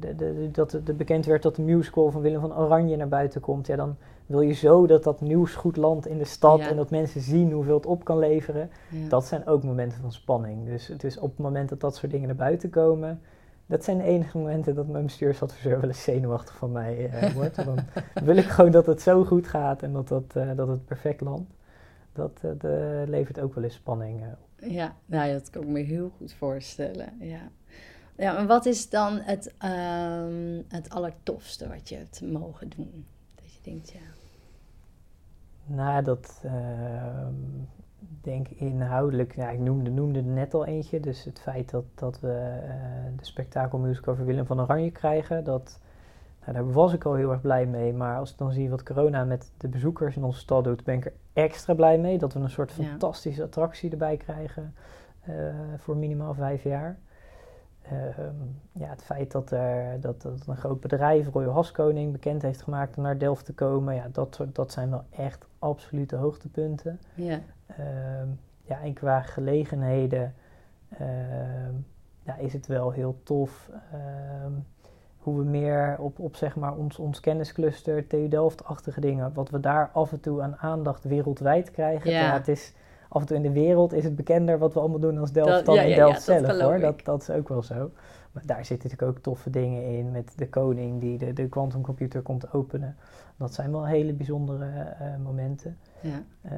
de, 0.00 0.14
de, 0.14 0.48
dat 0.52 0.80
de 0.84 0.92
bekend 0.92 1.26
werd 1.26 1.42
dat 1.42 1.56
de 1.56 1.62
musical 1.62 2.10
van 2.10 2.20
Willem 2.20 2.40
van 2.40 2.56
Oranje 2.56 2.96
naar 2.96 3.08
buiten 3.08 3.40
komt, 3.40 3.66
ja, 3.66 3.76
dan 3.76 3.96
wil 4.26 4.40
je 4.40 4.52
zo 4.52 4.86
dat 4.86 5.04
dat 5.04 5.20
nieuws 5.20 5.54
goed 5.54 5.76
landt 5.76 6.06
in 6.06 6.18
de 6.18 6.24
stad 6.24 6.58
ja. 6.58 6.68
en 6.68 6.76
dat 6.76 6.90
mensen 6.90 7.20
zien 7.20 7.52
hoeveel 7.52 7.74
het 7.74 7.86
op 7.86 8.04
kan 8.04 8.18
leveren. 8.18 8.70
Ja. 8.88 9.08
Dat 9.08 9.26
zijn 9.26 9.46
ook 9.46 9.62
momenten 9.62 10.00
van 10.00 10.12
spanning. 10.12 10.66
Dus 10.66 10.86
het 10.86 11.04
is 11.04 11.18
op 11.18 11.30
het 11.30 11.38
moment 11.38 11.68
dat 11.68 11.80
dat 11.80 11.96
soort 11.96 12.12
dingen 12.12 12.26
naar 12.26 12.36
buiten 12.36 12.70
komen, 12.70 13.20
dat 13.66 13.84
zijn 13.84 13.98
de 13.98 14.04
enige 14.04 14.38
momenten 14.38 14.74
dat 14.74 14.88
mijn 14.88 15.04
bestuursadviseur 15.04 15.80
wel 15.80 15.88
eens 15.88 16.02
zenuwachtig 16.02 16.56
van 16.56 16.72
mij 16.72 17.10
uh, 17.22 17.30
wordt. 17.30 17.64
Dan 17.64 17.78
wil 18.24 18.36
ik 18.36 18.44
gewoon 18.44 18.70
dat 18.70 18.86
het 18.86 19.02
zo 19.02 19.24
goed 19.24 19.46
gaat 19.46 19.82
en 19.82 19.92
dat, 19.92 20.08
dat, 20.08 20.32
dat 20.56 20.68
het 20.68 20.84
perfect 20.84 21.20
landt. 21.20 21.50
Dat 22.18 22.40
levert 23.08 23.40
ook 23.40 23.54
wel 23.54 23.64
eens 23.64 23.74
spanning 23.74 24.22
op. 24.22 24.68
Ja, 24.68 24.94
nou, 25.06 25.32
dat 25.32 25.50
kan 25.50 25.62
ik 25.62 25.68
me 25.68 25.80
heel 25.80 26.10
goed 26.16 26.32
voorstellen. 26.32 27.12
Ja. 27.20 27.50
Ja, 28.16 28.36
en 28.36 28.46
wat 28.46 28.66
is 28.66 28.88
dan 28.90 29.18
het, 29.18 29.54
um, 29.64 30.64
het 30.68 30.90
allertofste 30.90 31.68
wat 31.68 31.88
je 31.88 31.96
hebt 31.96 32.20
mogen 32.20 32.68
doen? 32.68 33.06
Dat 33.34 33.52
je 33.52 33.58
denkt, 33.62 33.90
ja. 33.90 34.00
Nou, 35.64 36.04
dat 36.04 36.42
uh, 36.44 37.26
denk 38.20 38.48
inhoudelijk, 38.48 39.34
ja, 39.34 39.50
ik 39.50 39.58
noemde, 39.58 39.90
noemde 39.90 40.18
er 40.18 40.24
net 40.24 40.54
al 40.54 40.64
eentje. 40.64 41.00
Dus 41.00 41.24
het 41.24 41.40
feit 41.40 41.70
dat, 41.70 41.84
dat 41.94 42.20
we 42.20 42.60
uh, 42.62 43.18
de 43.18 43.24
spektakelmusical 43.24 44.12
over 44.12 44.26
Willem 44.26 44.46
van 44.46 44.60
Oranje 44.60 44.90
krijgen, 44.90 45.44
dat, 45.44 45.80
nou, 46.52 46.64
daar 46.64 46.72
was 46.72 46.92
ik 46.92 47.04
al 47.04 47.14
heel 47.14 47.30
erg 47.30 47.40
blij 47.40 47.66
mee. 47.66 47.92
Maar 47.92 48.18
als 48.18 48.30
ik 48.30 48.38
dan 48.38 48.52
zie 48.52 48.70
wat 48.70 48.82
corona 48.82 49.24
met 49.24 49.52
de 49.56 49.68
bezoekers 49.68 50.16
in 50.16 50.24
onze 50.24 50.38
stad 50.38 50.64
doet, 50.64 50.84
ben 50.84 50.94
ik 50.94 51.04
er 51.04 51.12
extra 51.32 51.74
blij 51.74 51.98
mee. 51.98 52.18
Dat 52.18 52.32
we 52.32 52.40
een 52.40 52.50
soort 52.50 52.72
fantastische 52.72 53.42
attractie 53.42 53.90
erbij 53.90 54.16
krijgen 54.16 54.74
uh, 55.28 55.34
voor 55.76 55.96
minimaal 55.96 56.34
vijf 56.34 56.62
jaar. 56.62 56.98
Ehm, 57.82 58.34
ja, 58.72 58.88
het 58.88 59.02
feit 59.02 59.32
dat, 59.32 59.50
er, 59.50 60.00
dat, 60.00 60.22
dat 60.22 60.46
een 60.46 60.56
groot 60.56 60.80
bedrijf, 60.80 61.28
Royal 61.32 61.52
Haskoning, 61.52 62.12
bekend 62.12 62.42
heeft 62.42 62.62
gemaakt 62.62 62.96
om 62.96 63.02
naar 63.02 63.18
Delft 63.18 63.44
te 63.44 63.54
komen, 63.54 63.94
ja, 63.94 64.08
dat, 64.12 64.46
dat 64.52 64.72
zijn 64.72 64.90
wel 64.90 65.04
echt 65.10 65.46
absolute 65.58 66.16
hoogtepunten. 66.16 67.00
Ja. 67.14 67.40
Ehm, 67.66 68.28
ja, 68.62 68.80
en 68.82 68.92
qua 68.92 69.20
gelegenheden 69.20 70.34
ehm, 70.88 71.74
ja, 72.22 72.36
is 72.36 72.52
het 72.52 72.66
wel 72.66 72.90
heel 72.90 73.20
tof 73.22 73.70
hoe 75.28 75.38
we 75.38 75.44
meer 75.44 75.96
op, 75.98 76.18
op 76.18 76.36
zeg 76.36 76.56
maar 76.56 76.76
ons, 76.76 76.98
ons 76.98 77.20
kenniscluster, 77.20 78.06
TU 78.06 78.28
Delft-achtige 78.28 79.00
dingen, 79.00 79.30
wat 79.34 79.50
we 79.50 79.60
daar 79.60 79.90
af 79.92 80.12
en 80.12 80.20
toe 80.20 80.42
aan 80.42 80.56
aandacht 80.56 81.04
wereldwijd 81.04 81.70
krijgen. 81.70 82.10
Ja. 82.10 82.32
het 82.32 82.48
is 82.48 82.72
af 83.08 83.20
en 83.20 83.26
toe 83.26 83.36
in 83.36 83.42
de 83.42 83.52
wereld 83.52 83.92
is 83.92 84.04
het 84.04 84.16
bekender 84.16 84.58
wat 84.58 84.74
we 84.74 84.80
allemaal 84.80 84.98
doen 84.98 85.18
als 85.18 85.32
Delft 85.32 85.64
dan 85.64 85.76
in 85.76 85.94
Delft 85.94 86.22
zelf 86.22 86.60
hoor. 86.60 86.78
Dat, 86.78 87.04
dat 87.04 87.22
is 87.22 87.30
ook 87.30 87.48
wel 87.48 87.62
zo. 87.62 87.90
Maar 88.32 88.42
daar 88.46 88.64
zitten 88.64 88.90
natuurlijk 88.90 89.16
ook 89.16 89.22
toffe 89.22 89.50
dingen 89.50 89.84
in 89.84 90.10
met 90.10 90.32
de 90.36 90.48
koning 90.48 91.00
die 91.00 91.18
de, 91.18 91.32
de 91.32 91.48
quantumcomputer 91.48 92.22
komt 92.22 92.52
openen. 92.52 92.96
Dat 93.36 93.54
zijn 93.54 93.70
wel 93.70 93.86
hele 93.86 94.12
bijzondere 94.12 94.66
uh, 94.66 95.24
momenten. 95.24 95.76
Ja. 96.00 96.22
Uh, 96.44 96.52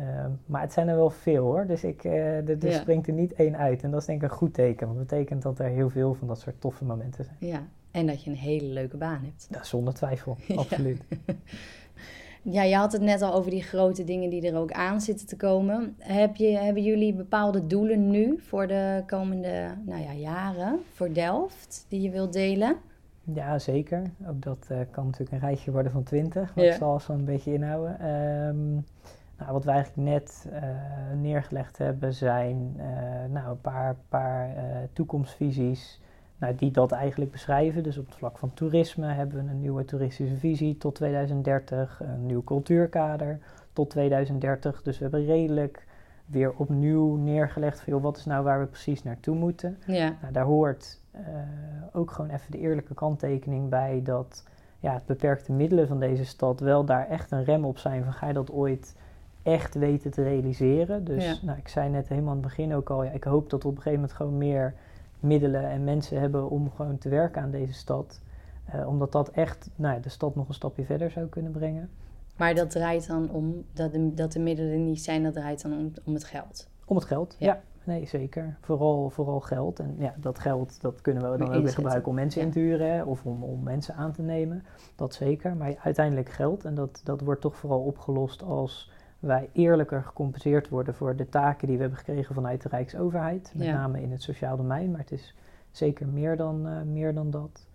maar 0.47 0.61
het 0.61 0.73
zijn 0.73 0.89
er 0.89 0.97
wel 0.97 1.11
veel 1.11 1.45
hoor. 1.45 1.67
Dus 1.67 1.85
ik, 1.85 2.05
uh, 2.05 2.65
er 2.65 2.73
springt 2.73 3.07
er 3.07 3.13
niet 3.13 3.33
één 3.33 3.57
uit. 3.57 3.83
En 3.83 3.91
dat 3.91 4.01
is 4.01 4.07
denk 4.07 4.23
ik 4.23 4.31
een 4.31 4.37
goed 4.37 4.55
teken. 4.55 4.87
Want 4.87 4.99
dat 4.99 5.09
betekent 5.09 5.43
dat 5.43 5.59
er 5.59 5.67
heel 5.67 5.91
veel 5.91 6.15
van 6.15 6.29
dat 6.29 6.41
soort 6.41 6.61
toffe 6.61 6.85
momenten 6.85 7.25
zijn. 7.25 7.37
Ja, 7.39 7.63
en 7.91 8.07
dat 8.07 8.25
je 8.25 8.31
een 8.31 8.37
hele 8.37 8.67
leuke 8.67 8.97
baan 8.97 9.23
hebt. 9.25 9.47
Ja, 9.51 9.65
zonder 9.65 9.95
twijfel, 9.95 10.37
absoluut. 10.57 11.03
Ja, 12.43 12.63
je 12.63 12.77
had 12.77 12.93
het 12.93 13.03
net 13.03 13.23
al 13.23 13.35
over 13.35 13.51
die 13.51 13.63
grote 13.63 14.05
dingen 14.05 14.31
die 14.31 14.51
er 14.51 14.57
ook 14.57 14.73
aan 14.73 15.01
zitten 15.01 15.27
te 15.27 15.37
komen. 15.37 15.97
Heb 15.99 16.37
je, 16.37 16.47
hebben 16.47 16.83
jullie 16.83 17.15
bepaalde 17.15 17.67
doelen 17.67 18.11
nu 18.11 18.39
voor 18.39 18.67
de 18.67 19.03
komende 19.07 19.75
nou 19.87 20.03
ja, 20.03 20.13
jaren 20.13 20.81
voor 20.93 21.13
Delft 21.13 21.87
die 21.89 22.01
je 22.01 22.11
wilt 22.11 22.33
delen? 22.33 22.77
Ja, 23.35 23.59
zeker. 23.59 24.03
Ook 24.29 24.43
dat 24.43 24.69
uh, 24.73 24.79
kan 24.91 25.05
natuurlijk 25.05 25.33
een 25.33 25.49
reisje 25.49 25.71
worden 25.71 25.93
van 25.93 26.03
20, 26.03 26.55
wat 26.55 26.65
ja. 26.65 26.77
zal 26.77 27.01
zo 27.01 27.13
een 27.13 27.25
beetje 27.25 27.53
inhouden. 27.53 28.09
Um, 28.09 28.85
nou, 29.39 29.53
wat 29.53 29.65
wij 29.65 29.75
eigenlijk 29.75 30.09
net 30.09 30.47
uh, 30.53 30.61
neergelegd 31.21 31.79
hebben 31.79 32.15
zijn 32.15 32.75
uh, 32.77 32.85
nou, 33.33 33.51
een 33.51 33.61
paar, 33.61 33.97
paar 34.09 34.55
toekomstvisies 34.93 36.01
nou, 36.41 36.55
die 36.55 36.71
dat 36.71 36.93
eigenlijk 36.93 37.31
beschrijven. 37.31 37.83
Dus 37.83 37.99
op 37.99 38.07
het 38.07 38.15
vlak 38.15 38.39
van 38.39 38.55
toerisme 38.55 39.07
hebben 39.07 39.45
we 39.45 39.51
een 39.51 39.61
nieuwe 39.61 39.85
toeristische 39.85 40.37
visie 40.37 40.77
tot 40.77 40.95
2030, 40.95 42.01
een 42.03 42.27
nieuw 42.27 42.45
cultuurkader 42.45 43.39
tot 43.73 43.91
2030. 43.91 44.83
Dus 44.83 44.99
we 44.99 45.03
hebben 45.03 45.25
redelijk 45.25 45.87
weer 46.27 46.53
opnieuw 46.53 47.17
neergelegd 47.17 47.81
van 47.81 48.01
wat 48.01 48.17
is 48.17 48.25
nou 48.25 48.45
waar 48.45 48.61
we 48.61 48.67
precies 48.67 49.03
naartoe 49.03 49.35
moeten. 49.37 49.79
Ja. 49.87 50.17
Nou, 50.21 50.33
daar 50.33 50.45
hoort 50.45 51.01
uh, 51.15 51.21
ook 51.93 52.11
gewoon 52.11 52.31
even 52.31 52.51
de 52.51 52.59
eerlijke 52.59 52.95
kanttekening 52.95 53.69
bij 53.69 54.01
dat 54.05 54.45
ja, 54.79 54.95
het 54.95 55.07
beperkte 55.07 55.53
middelen 55.53 55.89
van 55.89 56.01
deze 56.01 56.25
stad 56.25 56.61
wel 56.61 56.85
daar 56.85 57.09
echt 57.09 57.31
een 57.31 57.45
rem 57.45 57.65
op 57.65 57.79
zijn 57.79 58.05
van 58.05 58.13
ga 58.13 58.27
je 58.27 58.33
dat 58.33 58.51
ooit 58.51 58.95
echt 59.43 59.75
weten 59.75 60.11
te 60.11 60.23
realiseren. 60.23 61.05
Dus 61.05 61.25
ja. 61.25 61.35
nou, 61.43 61.59
ik 61.59 61.69
zei 61.69 61.89
net 61.89 62.09
helemaal 62.09 62.31
aan 62.31 62.37
het 62.37 62.47
begin 62.47 62.75
ook 62.75 62.91
al, 62.91 63.05
ja, 63.05 63.11
ik 63.11 63.25
hoop 63.25 63.51
dat 63.51 63.63
we 63.63 63.69
op 63.69 63.77
een 63.77 63.83
gegeven 63.83 64.01
moment 64.01 64.17
gewoon 64.17 64.39
meer 64.39 64.75
middelen 65.21 65.71
en 65.71 65.85
mensen 65.85 66.21
hebben 66.21 66.51
om 66.51 66.71
gewoon 66.71 66.99
te 66.99 67.09
werken 67.09 67.43
aan 67.43 67.51
deze 67.51 67.73
stad. 67.73 68.21
Uh, 68.75 68.89
omdat 68.89 69.13
dat 69.13 69.31
echt 69.31 69.71
nou, 69.77 70.01
de 70.01 70.09
stad 70.09 70.35
nog 70.35 70.49
een 70.49 70.55
stapje 70.55 70.85
verder 70.85 71.11
zou 71.11 71.27
kunnen 71.27 71.53
brengen. 71.53 71.91
Maar 72.37 72.55
dat 72.55 72.71
draait 72.71 73.07
dan 73.07 73.31
om, 73.31 73.65
dat 73.73 73.93
de, 73.93 74.15
dat 74.15 74.33
de 74.33 74.39
middelen 74.39 74.85
niet 74.85 75.01
zijn, 75.03 75.23
dat 75.23 75.33
draait 75.33 75.63
dan 75.63 75.73
om, 75.73 75.93
om 76.05 76.15
het 76.15 76.25
geld? 76.25 76.69
Om 76.85 76.97
het 76.97 77.05
geld, 77.05 77.37
ja. 77.39 77.61
Nee, 77.85 78.07
zeker. 78.07 78.57
Vooral, 78.61 79.11
vooral 79.11 79.41
geld. 79.41 79.79
En 79.79 79.95
ja, 79.99 80.15
dat 80.17 80.39
geld 80.39 80.81
dat 80.81 81.01
kunnen 81.01 81.33
we 81.33 81.39
dan 81.39 81.55
ook 81.55 81.63
weer 81.63 81.73
gebruiken 81.73 82.09
om 82.09 82.15
mensen 82.15 82.43
in 82.43 82.51
te 82.51 82.59
huren 82.59 83.07
of 83.07 83.25
om, 83.25 83.43
om 83.43 83.63
mensen 83.63 83.95
aan 83.95 84.13
te 84.13 84.23
nemen. 84.23 84.65
Dat 84.97 85.15
zeker. 85.15 85.57
Maar 85.57 85.75
uiteindelijk 85.83 86.29
geld. 86.29 86.65
En 86.65 86.75
dat, 86.75 87.01
dat 87.05 87.21
wordt 87.21 87.41
toch 87.41 87.57
vooral 87.57 87.81
opgelost 87.81 88.43
als 88.43 88.91
wij 89.21 89.49
eerlijker 89.53 90.03
gecompenseerd 90.03 90.69
worden 90.69 90.95
voor 90.95 91.17
de 91.17 91.29
taken 91.29 91.67
die 91.67 91.77
we 91.77 91.83
hebben 91.83 91.99
gekregen 91.99 92.35
vanuit 92.35 92.63
de 92.63 92.69
Rijksoverheid. 92.69 93.53
Met 93.57 93.67
name 93.67 94.03
in 94.03 94.11
het 94.11 94.23
sociaal 94.23 94.57
domein, 94.57 94.91
maar 94.91 95.01
het 95.01 95.13
is 95.13 95.35
zeker 95.71 96.07
meer 96.07 96.37
dan, 96.37 96.67
uh, 96.67 96.83
meer 96.83 97.15
dan 97.15 97.31
dat. 97.31 97.67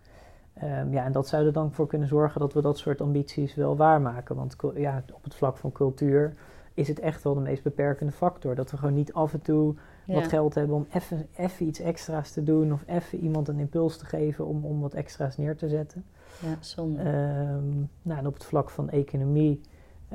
Um, 0.63 0.91
ja, 0.91 1.03
en 1.03 1.11
dat 1.11 1.27
zou 1.27 1.45
er 1.45 1.53
dan 1.53 1.71
voor 1.71 1.87
kunnen 1.87 2.07
zorgen 2.07 2.39
dat 2.39 2.53
we 2.53 2.61
dat 2.61 2.77
soort 2.77 3.01
ambities 3.01 3.55
wel 3.55 3.77
waarmaken. 3.77 4.35
Want 4.35 4.55
ja, 4.75 5.03
op 5.13 5.23
het 5.23 5.35
vlak 5.35 5.57
van 5.57 5.71
cultuur 5.71 6.33
is 6.73 6.87
het 6.87 6.99
echt 6.99 7.23
wel 7.23 7.33
de 7.33 7.41
meest 7.41 7.63
beperkende 7.63 8.11
factor. 8.11 8.55
Dat 8.55 8.71
we 8.71 8.77
gewoon 8.77 8.93
niet 8.93 9.13
af 9.13 9.33
en 9.33 9.41
toe 9.41 9.75
wat 10.07 10.27
geld 10.27 10.55
hebben 10.55 10.75
om 10.75 10.87
even 11.35 11.67
iets 11.67 11.79
extra's 11.79 12.31
te 12.31 12.43
doen 12.43 12.73
of 12.73 12.83
even 12.85 13.19
iemand 13.19 13.47
een 13.47 13.59
impuls 13.59 13.97
te 13.97 14.05
geven 14.05 14.45
om, 14.45 14.65
om 14.65 14.79
wat 14.81 14.93
extra's 14.93 15.37
neer 15.37 15.55
te 15.55 15.69
zetten. 15.69 16.05
Ja, 16.41 16.57
zonde. 16.59 16.99
Um, 16.99 17.89
nou, 18.01 18.19
en 18.19 18.27
op 18.27 18.33
het 18.33 18.45
vlak 18.45 18.69
van 18.69 18.89
economie 18.89 19.61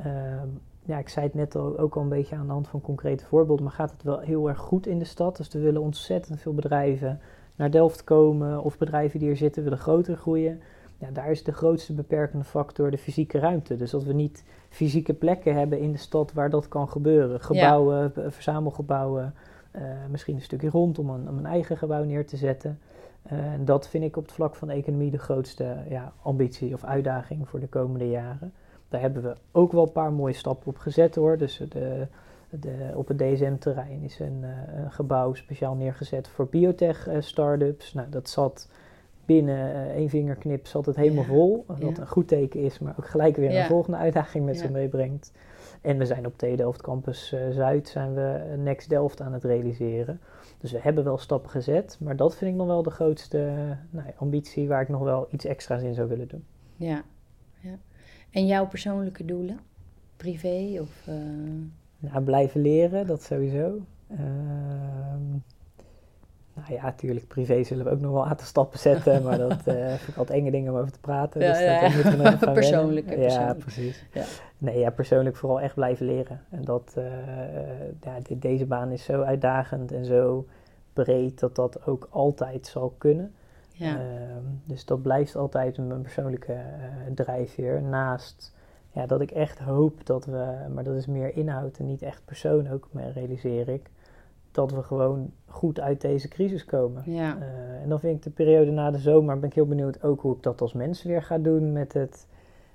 um, 0.05 0.61
ja, 0.83 0.97
ik 0.97 1.09
zei 1.09 1.25
het 1.25 1.35
net 1.35 1.55
al, 1.55 1.77
ook 1.77 1.95
al 1.95 2.01
een 2.01 2.09
beetje 2.09 2.35
aan 2.35 2.45
de 2.45 2.51
hand 2.51 2.67
van 2.67 2.81
concrete 2.81 3.25
voorbeelden, 3.25 3.65
maar 3.65 3.73
gaat 3.73 3.91
het 3.91 4.03
wel 4.03 4.19
heel 4.19 4.49
erg 4.49 4.59
goed 4.59 4.87
in 4.87 4.99
de 4.99 5.05
stad. 5.05 5.37
Dus 5.37 5.53
er 5.53 5.61
willen 5.61 5.81
ontzettend 5.81 6.41
veel 6.41 6.53
bedrijven 6.53 7.19
naar 7.55 7.71
Delft 7.71 8.03
komen 8.03 8.63
of 8.63 8.77
bedrijven 8.77 9.19
die 9.19 9.29
er 9.29 9.37
zitten 9.37 9.63
willen 9.63 9.77
groter 9.77 10.17
groeien. 10.17 10.61
Ja, 10.97 11.11
daar 11.11 11.31
is 11.31 11.43
de 11.43 11.51
grootste 11.51 11.93
beperkende 11.93 12.45
factor 12.45 12.91
de 12.91 12.97
fysieke 12.97 13.39
ruimte. 13.39 13.75
Dus 13.75 13.91
dat 13.91 14.03
we 14.03 14.13
niet 14.13 14.43
fysieke 14.69 15.13
plekken 15.13 15.55
hebben 15.55 15.79
in 15.79 15.91
de 15.91 15.97
stad 15.97 16.33
waar 16.33 16.49
dat 16.49 16.67
kan 16.67 16.89
gebeuren. 16.89 17.39
Gebouwen, 17.39 18.13
verzamelgebouwen, 18.27 19.33
uh, 19.75 19.81
misschien 20.09 20.35
een 20.35 20.41
stukje 20.41 20.69
rond 20.69 20.99
om 20.99 21.09
een, 21.09 21.29
om 21.29 21.37
een 21.37 21.45
eigen 21.45 21.77
gebouw 21.77 22.03
neer 22.03 22.25
te 22.25 22.37
zetten. 22.37 22.79
Uh, 23.31 23.53
en 23.53 23.65
dat 23.65 23.87
vind 23.87 24.03
ik 24.03 24.17
op 24.17 24.23
het 24.23 24.31
vlak 24.31 24.55
van 24.55 24.67
de 24.67 24.73
economie 24.73 25.11
de 25.11 25.17
grootste 25.17 25.75
ja, 25.89 26.13
ambitie 26.21 26.73
of 26.73 26.83
uitdaging 26.83 27.49
voor 27.49 27.59
de 27.59 27.67
komende 27.67 28.09
jaren. 28.09 28.53
Daar 28.91 29.01
hebben 29.01 29.23
we 29.23 29.35
ook 29.51 29.71
wel 29.71 29.83
een 29.83 29.91
paar 29.91 30.13
mooie 30.13 30.33
stappen 30.33 30.67
op 30.67 30.77
gezet 30.77 31.15
hoor. 31.15 31.37
Dus 31.37 31.63
de, 31.69 32.07
de, 32.49 32.91
op 32.95 33.07
het 33.07 33.17
DSM-terrein 33.17 34.01
is 34.03 34.19
een, 34.19 34.39
uh, 34.41 34.83
een, 34.83 34.91
gebouw 34.91 35.33
speciaal 35.33 35.75
neergezet 35.75 36.27
voor 36.27 36.47
biotech-startups. 36.47 37.93
nou, 37.93 38.09
dat 38.09 38.29
zat 38.29 38.69
binnen 39.25 39.75
uh, 39.75 39.81
één 39.81 40.09
vingerknip 40.09 40.67
zat 40.67 40.85
het 40.85 40.95
helemaal 40.95 41.23
vol. 41.23 41.63
Wat 41.67 41.97
een 41.97 42.07
goed 42.07 42.27
teken 42.27 42.59
is, 42.59 42.79
maar 42.79 42.95
ook 42.99 43.07
gelijk 43.07 43.35
weer 43.35 43.57
een 43.57 43.65
volgende 43.65 43.97
uitdaging 43.97 44.45
met 44.45 44.57
zich 44.57 44.69
meebrengt. 44.69 45.31
En 45.81 45.97
we 45.97 46.05
zijn 46.05 46.25
op 46.25 46.37
TU 46.37 46.55
Delft 46.55 46.81
Campus 46.81 47.35
Zuid 47.51 47.87
zijn 47.87 48.13
we 48.13 48.55
Next 48.57 48.89
Delft 48.89 49.21
aan 49.21 49.33
het 49.33 49.43
realiseren. 49.43 50.19
Dus 50.57 50.71
we 50.71 50.79
hebben 50.81 51.03
wel 51.03 51.17
stappen 51.17 51.49
gezet, 51.49 51.97
maar 51.99 52.15
dat 52.15 52.35
vind 52.35 52.51
ik 52.51 52.57
nog 52.57 52.67
wel 52.67 52.83
de 52.83 52.89
grootste 52.89 53.51
nou, 53.89 54.07
ambitie 54.15 54.67
waar 54.67 54.81
ik 54.81 54.89
nog 54.89 55.01
wel 55.01 55.27
iets 55.29 55.45
extra's 55.45 55.81
in 55.81 55.93
zou 55.93 56.07
willen 56.07 56.27
doen. 56.27 56.45
Ja. 56.75 57.03
En 58.31 58.47
jouw 58.47 58.67
persoonlijke 58.67 59.25
doelen? 59.25 59.59
Privé 60.17 60.77
of... 60.81 61.07
Uh... 61.09 61.15
Nou, 61.99 62.23
blijven 62.23 62.61
leren, 62.61 63.07
dat 63.07 63.23
sowieso. 63.23 63.79
Uh, 64.11 64.19
nou 66.53 66.73
ja, 66.73 66.83
natuurlijk, 66.83 67.27
privé 67.27 67.63
zullen 67.63 67.85
we 67.85 67.91
ook 67.91 67.99
nog 67.99 68.11
wel 68.11 68.27
aan 68.27 68.35
te 68.35 68.45
stappen 68.45 68.79
zetten, 68.79 69.23
maar 69.23 69.37
dat 69.37 69.67
uh, 69.67 69.87
vind 69.97 70.07
ik 70.07 70.17
altijd 70.17 70.39
enge 70.39 70.51
dingen 70.51 70.73
om 70.73 70.79
over 70.79 70.91
te 70.91 70.99
praten. 70.99 71.41
Ja, 71.41 71.51
dus 71.51 71.61
ja, 71.61 71.81
dat 71.81 71.93
moeten 71.93 72.17
we 72.17 72.23
nog 72.23 72.39
gaan 72.39 72.53
persoonlijke, 72.53 73.19
Ja, 73.19 73.53
precies. 73.65 74.05
Ja. 74.13 74.23
Nee, 74.57 74.79
ja, 74.79 74.89
persoonlijk 74.89 75.35
vooral 75.35 75.61
echt 75.61 75.75
blijven 75.75 76.05
leren. 76.05 76.41
En 76.49 76.63
dat, 76.63 76.93
ja, 78.01 78.17
deze 78.37 78.65
baan 78.65 78.91
is 78.91 79.03
zo 79.03 79.21
uitdagend 79.21 79.91
en 79.91 80.05
zo 80.05 80.45
breed 80.93 81.39
dat 81.39 81.55
dat 81.55 81.85
ook 81.85 82.07
altijd 82.11 82.67
zal 82.67 82.95
kunnen. 82.97 83.33
Ja. 83.81 83.99
Ehm, 83.99 84.43
dus 84.65 84.85
dat 84.85 85.01
blijft 85.01 85.35
altijd 85.35 85.77
mijn 85.77 86.01
persoonlijke 86.01 86.53
uh, 86.53 87.13
drijfveer. 87.15 87.81
Naast 87.81 88.53
ja, 88.91 89.05
dat 89.05 89.21
ik 89.21 89.31
echt 89.31 89.59
hoop 89.59 90.05
dat 90.05 90.25
we, 90.25 90.67
maar 90.73 90.83
dat 90.83 90.95
is 90.95 91.05
meer 91.05 91.35
inhoud 91.35 91.77
en 91.77 91.85
niet 91.85 92.01
echt 92.01 92.25
persoon 92.25 92.69
ook, 92.69 92.89
realiseer 93.13 93.69
ik. 93.69 93.89
dat 94.51 94.71
we 94.71 94.83
gewoon 94.83 95.31
goed 95.45 95.79
uit 95.79 96.01
deze 96.01 96.27
crisis 96.27 96.65
komen. 96.65 97.03
Ja. 97.05 97.37
Eh, 97.39 97.81
en 97.81 97.89
dan 97.89 97.99
vind 97.99 98.15
ik 98.15 98.23
de 98.23 98.29
periode 98.29 98.71
na 98.71 98.91
de 98.91 98.97
zomer, 98.97 99.39
ben 99.39 99.49
ik 99.49 99.55
heel 99.55 99.67
benieuwd 99.67 100.03
ook 100.03 100.21
hoe 100.21 100.35
ik 100.35 100.43
dat 100.43 100.61
als 100.61 100.73
mens 100.73 101.03
weer 101.03 101.23
ga 101.23 101.37
doen 101.37 101.71
met 101.71 101.93
het... 101.93 102.27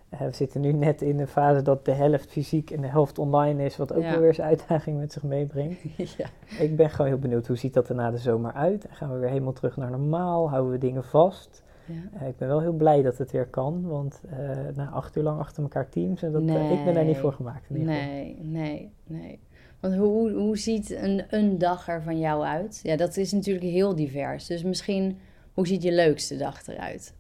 eh, 0.09 0.21
we 0.21 0.35
zitten 0.35 0.61
nu 0.61 0.73
net 0.73 1.03
in 1.03 1.16
de 1.16 1.27
fase 1.27 1.62
dat 1.62 1.85
de 1.85 1.92
helft 1.92 2.31
fysiek 2.31 2.71
en 2.71 2.81
de 2.81 2.87
helft 2.88 3.19
online 3.19 3.64
is, 3.64 3.77
wat 3.77 3.92
ook 3.92 4.03
Ja. 4.03 4.11
wel 4.11 4.21
weer 4.21 4.35
zijn 4.35 4.49
uitdaging 4.49 4.99
met 4.99 5.12
zich 5.12 5.23
meebrengt. 5.23 5.81
ja. 6.19 6.27
Ik 6.59 6.77
ben 6.77 6.90
gewoon 6.90 7.07
heel 7.07 7.19
benieuwd, 7.19 7.47
hoe 7.47 7.57
ziet 7.57 7.75
dat 7.75 7.88
er 7.88 7.95
na 7.95 8.11
de 8.11 8.19
zomer 8.19 8.53
uit? 8.53 8.87
Gaan 8.90 9.12
we 9.12 9.19
weer 9.19 9.29
helemaal 9.29 9.53
terug 9.53 9.77
naar 9.77 9.90
normaal? 9.90 10.51
Houden 10.51 10.73
we 10.73 10.79
dingen 10.79 11.05
vast? 11.05 11.62
ja. 11.87 12.21
Eh, 12.21 12.29
ik 12.29 12.37
ben 12.37 12.49
wel 12.49 12.61
heel 12.61 12.73
blij 12.73 13.03
dat 13.03 13.19
het 13.19 13.31
weer 13.31 13.47
kan, 13.47 13.83
want 13.87 14.21
eh, 14.31 14.38
na 14.75 14.88
acht 14.88 15.16
uur 15.16 15.23
lang 15.23 15.38
achter 15.40 15.62
elkaar 15.62 15.88
teams, 15.88 16.23
en 16.23 16.33
dat, 16.33 16.42
ik 16.42 16.85
ben 16.85 16.95
daar 16.95 17.05
niet 17.05 17.16
voor 17.16 17.33
gemaakt. 17.33 17.71
In 17.71 17.77
ieder 17.77 17.95
geval. 17.95 18.09
Nee, 18.11 18.38
nee, 18.42 18.90
nee. 19.05 19.38
Want 19.81 19.95
hoe, 19.95 20.31
hoe 20.33 20.59
ziet 20.59 20.90
een, 20.90 21.25
een 21.31 21.59
dag 21.59 21.88
er 21.88 22.03
van 22.03 22.19
jou 22.19 22.45
uit? 22.45 22.81
Ja, 22.83 22.97
dat 22.97 23.16
is 23.16 23.33
natuurlijk 23.33 23.66
heel 23.66 23.95
divers. 23.95 24.47
Dus 24.47 24.62
misschien, 24.62 25.19
hoe 25.55 25.66
ziet 25.66 25.83
je 25.83 25.92
leukste 25.92 26.37
dag 26.37 26.66
eruit? 26.66 27.14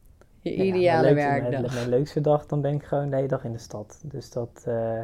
Je 0.50 0.56
ja, 0.56 0.64
ideale 0.64 1.02
mijn 1.14 1.14
leukste- 1.14 1.50
werkdag. 1.50 1.74
Mijn, 1.74 1.88
leukste 1.88 2.20
dag, 2.20 2.46
dan 2.46 2.60
ben 2.60 2.74
ik 2.74 2.82
gewoon 2.84 3.10
de 3.10 3.16
hele 3.16 3.28
dag 3.28 3.44
in 3.44 3.52
de 3.52 3.58
stad. 3.58 4.00
Dus 4.04 4.30
dat... 4.30 4.62
eh, 4.66 4.98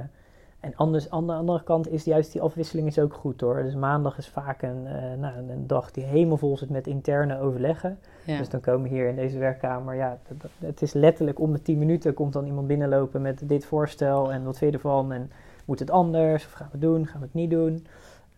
en 0.60 0.72
anders, 0.76 1.10
aan 1.10 1.26
de 1.26 1.32
andere 1.32 1.62
kant 1.62 1.88
is 1.92 2.04
juist 2.04 2.32
die 2.32 2.40
afwisseling 2.40 2.86
is 2.86 2.98
ook 2.98 3.14
goed 3.14 3.40
hoor. 3.40 3.62
Dus 3.62 3.74
maandag 3.74 4.18
is 4.18 4.28
vaak 4.28 4.62
een, 4.62 4.86
eh, 4.86 5.18
nou, 5.18 5.36
een- 5.38 5.66
dag 5.66 5.90
die 5.90 6.04
helemaal 6.04 6.36
vol 6.36 6.56
zit 6.58 6.70
met 6.70 6.86
interne 6.86 7.40
overleggen. 7.40 7.98
Ja. 8.24 8.38
Dus 8.38 8.48
dan 8.48 8.60
komen 8.60 8.90
hier 8.90 9.08
in 9.08 9.16
deze 9.16 9.38
werkkamer, 9.38 9.94
ja, 9.94 10.18
het 10.58 10.82
is 10.82 10.92
letterlijk 10.92 11.40
om 11.40 11.52
de 11.52 11.62
10 11.62 11.78
minuten 11.78 12.14
komt 12.14 12.32
dan 12.32 12.46
iemand 12.46 12.66
binnenlopen 12.66 13.22
met 13.22 13.40
dit 13.48 13.64
voorstel 13.64 14.32
en 14.32 14.44
wat 14.44 14.58
vind 14.58 14.70
je 14.70 14.76
ervan 14.76 15.12
en 15.12 15.30
moet 15.64 15.78
het 15.78 15.90
anders 15.90 16.44
of 16.46 16.52
gaan 16.52 16.66
we 16.66 16.72
het 16.72 16.80
doen, 16.80 17.06
gaan 17.06 17.20
we 17.20 17.26
het 17.26 17.34
niet 17.34 17.50
doen. 17.50 17.86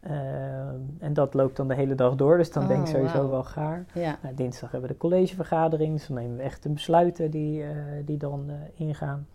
Ehm, 0.05 0.77
en 0.99 1.13
dat 1.13 1.35
loopt 1.35 1.57
dan 1.57 1.69
de 1.69 1.75
hele 1.75 1.95
dag 1.95 2.15
door, 2.15 2.37
dus 2.37 2.53
dan 2.53 2.63
Oh, 2.63 2.69
denk 2.69 2.81
ik 2.81 2.87
sowieso 2.95 3.17
wauw. 3.19 3.31
wel 3.31 3.45
gaar. 3.45 3.85
ja. 3.95 4.17
Nou, 4.23 4.35
dinsdag 4.35 4.71
hebben 4.71 4.89
we 4.89 4.95
de 4.95 5.01
collegevergadering, 5.01 5.93
dus 5.93 6.07
dan 6.07 6.17
nemen 6.17 6.37
we 6.37 6.43
echt 6.43 6.63
de 6.63 6.69
besluiten 6.69 7.31
die, 7.31 7.63
eh, 7.63 7.69
die 8.05 8.17
dan 8.17 8.45
eh, 8.49 8.55
ingaan. 8.75 9.27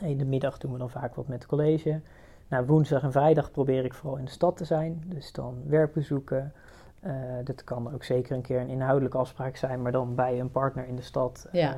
In 0.00 0.18
de 0.18 0.24
middag 0.24 0.58
doen 0.58 0.72
we 0.72 0.78
dan 0.78 0.90
vaak 0.90 1.14
wat 1.14 1.28
met 1.28 1.38
het 1.38 1.46
college. 1.48 2.00
Nou, 2.48 2.66
woensdag 2.66 3.02
en 3.02 3.12
vrijdag 3.12 3.50
probeer 3.50 3.84
ik 3.84 3.94
vooral 3.94 4.18
in 4.18 4.24
de 4.24 4.30
stad 4.30 4.56
te 4.56 4.64
zijn, 4.64 5.02
dus 5.06 5.32
dan 5.32 5.54
werkbezoeken. 5.66 6.52
Eh, 7.00 7.12
dat 7.44 7.64
kan 7.64 7.94
ook 7.94 8.04
zeker 8.04 8.36
een 8.36 8.42
keer 8.42 8.60
een 8.60 8.68
inhoudelijke 8.68 9.18
afspraak 9.18 9.56
zijn, 9.56 9.82
maar 9.82 9.92
dan 9.92 10.14
bij 10.14 10.40
een 10.40 10.50
partner 10.50 10.86
in 10.86 10.96
de 10.96 11.02
stad 11.02 11.48
Ja. 11.52 11.76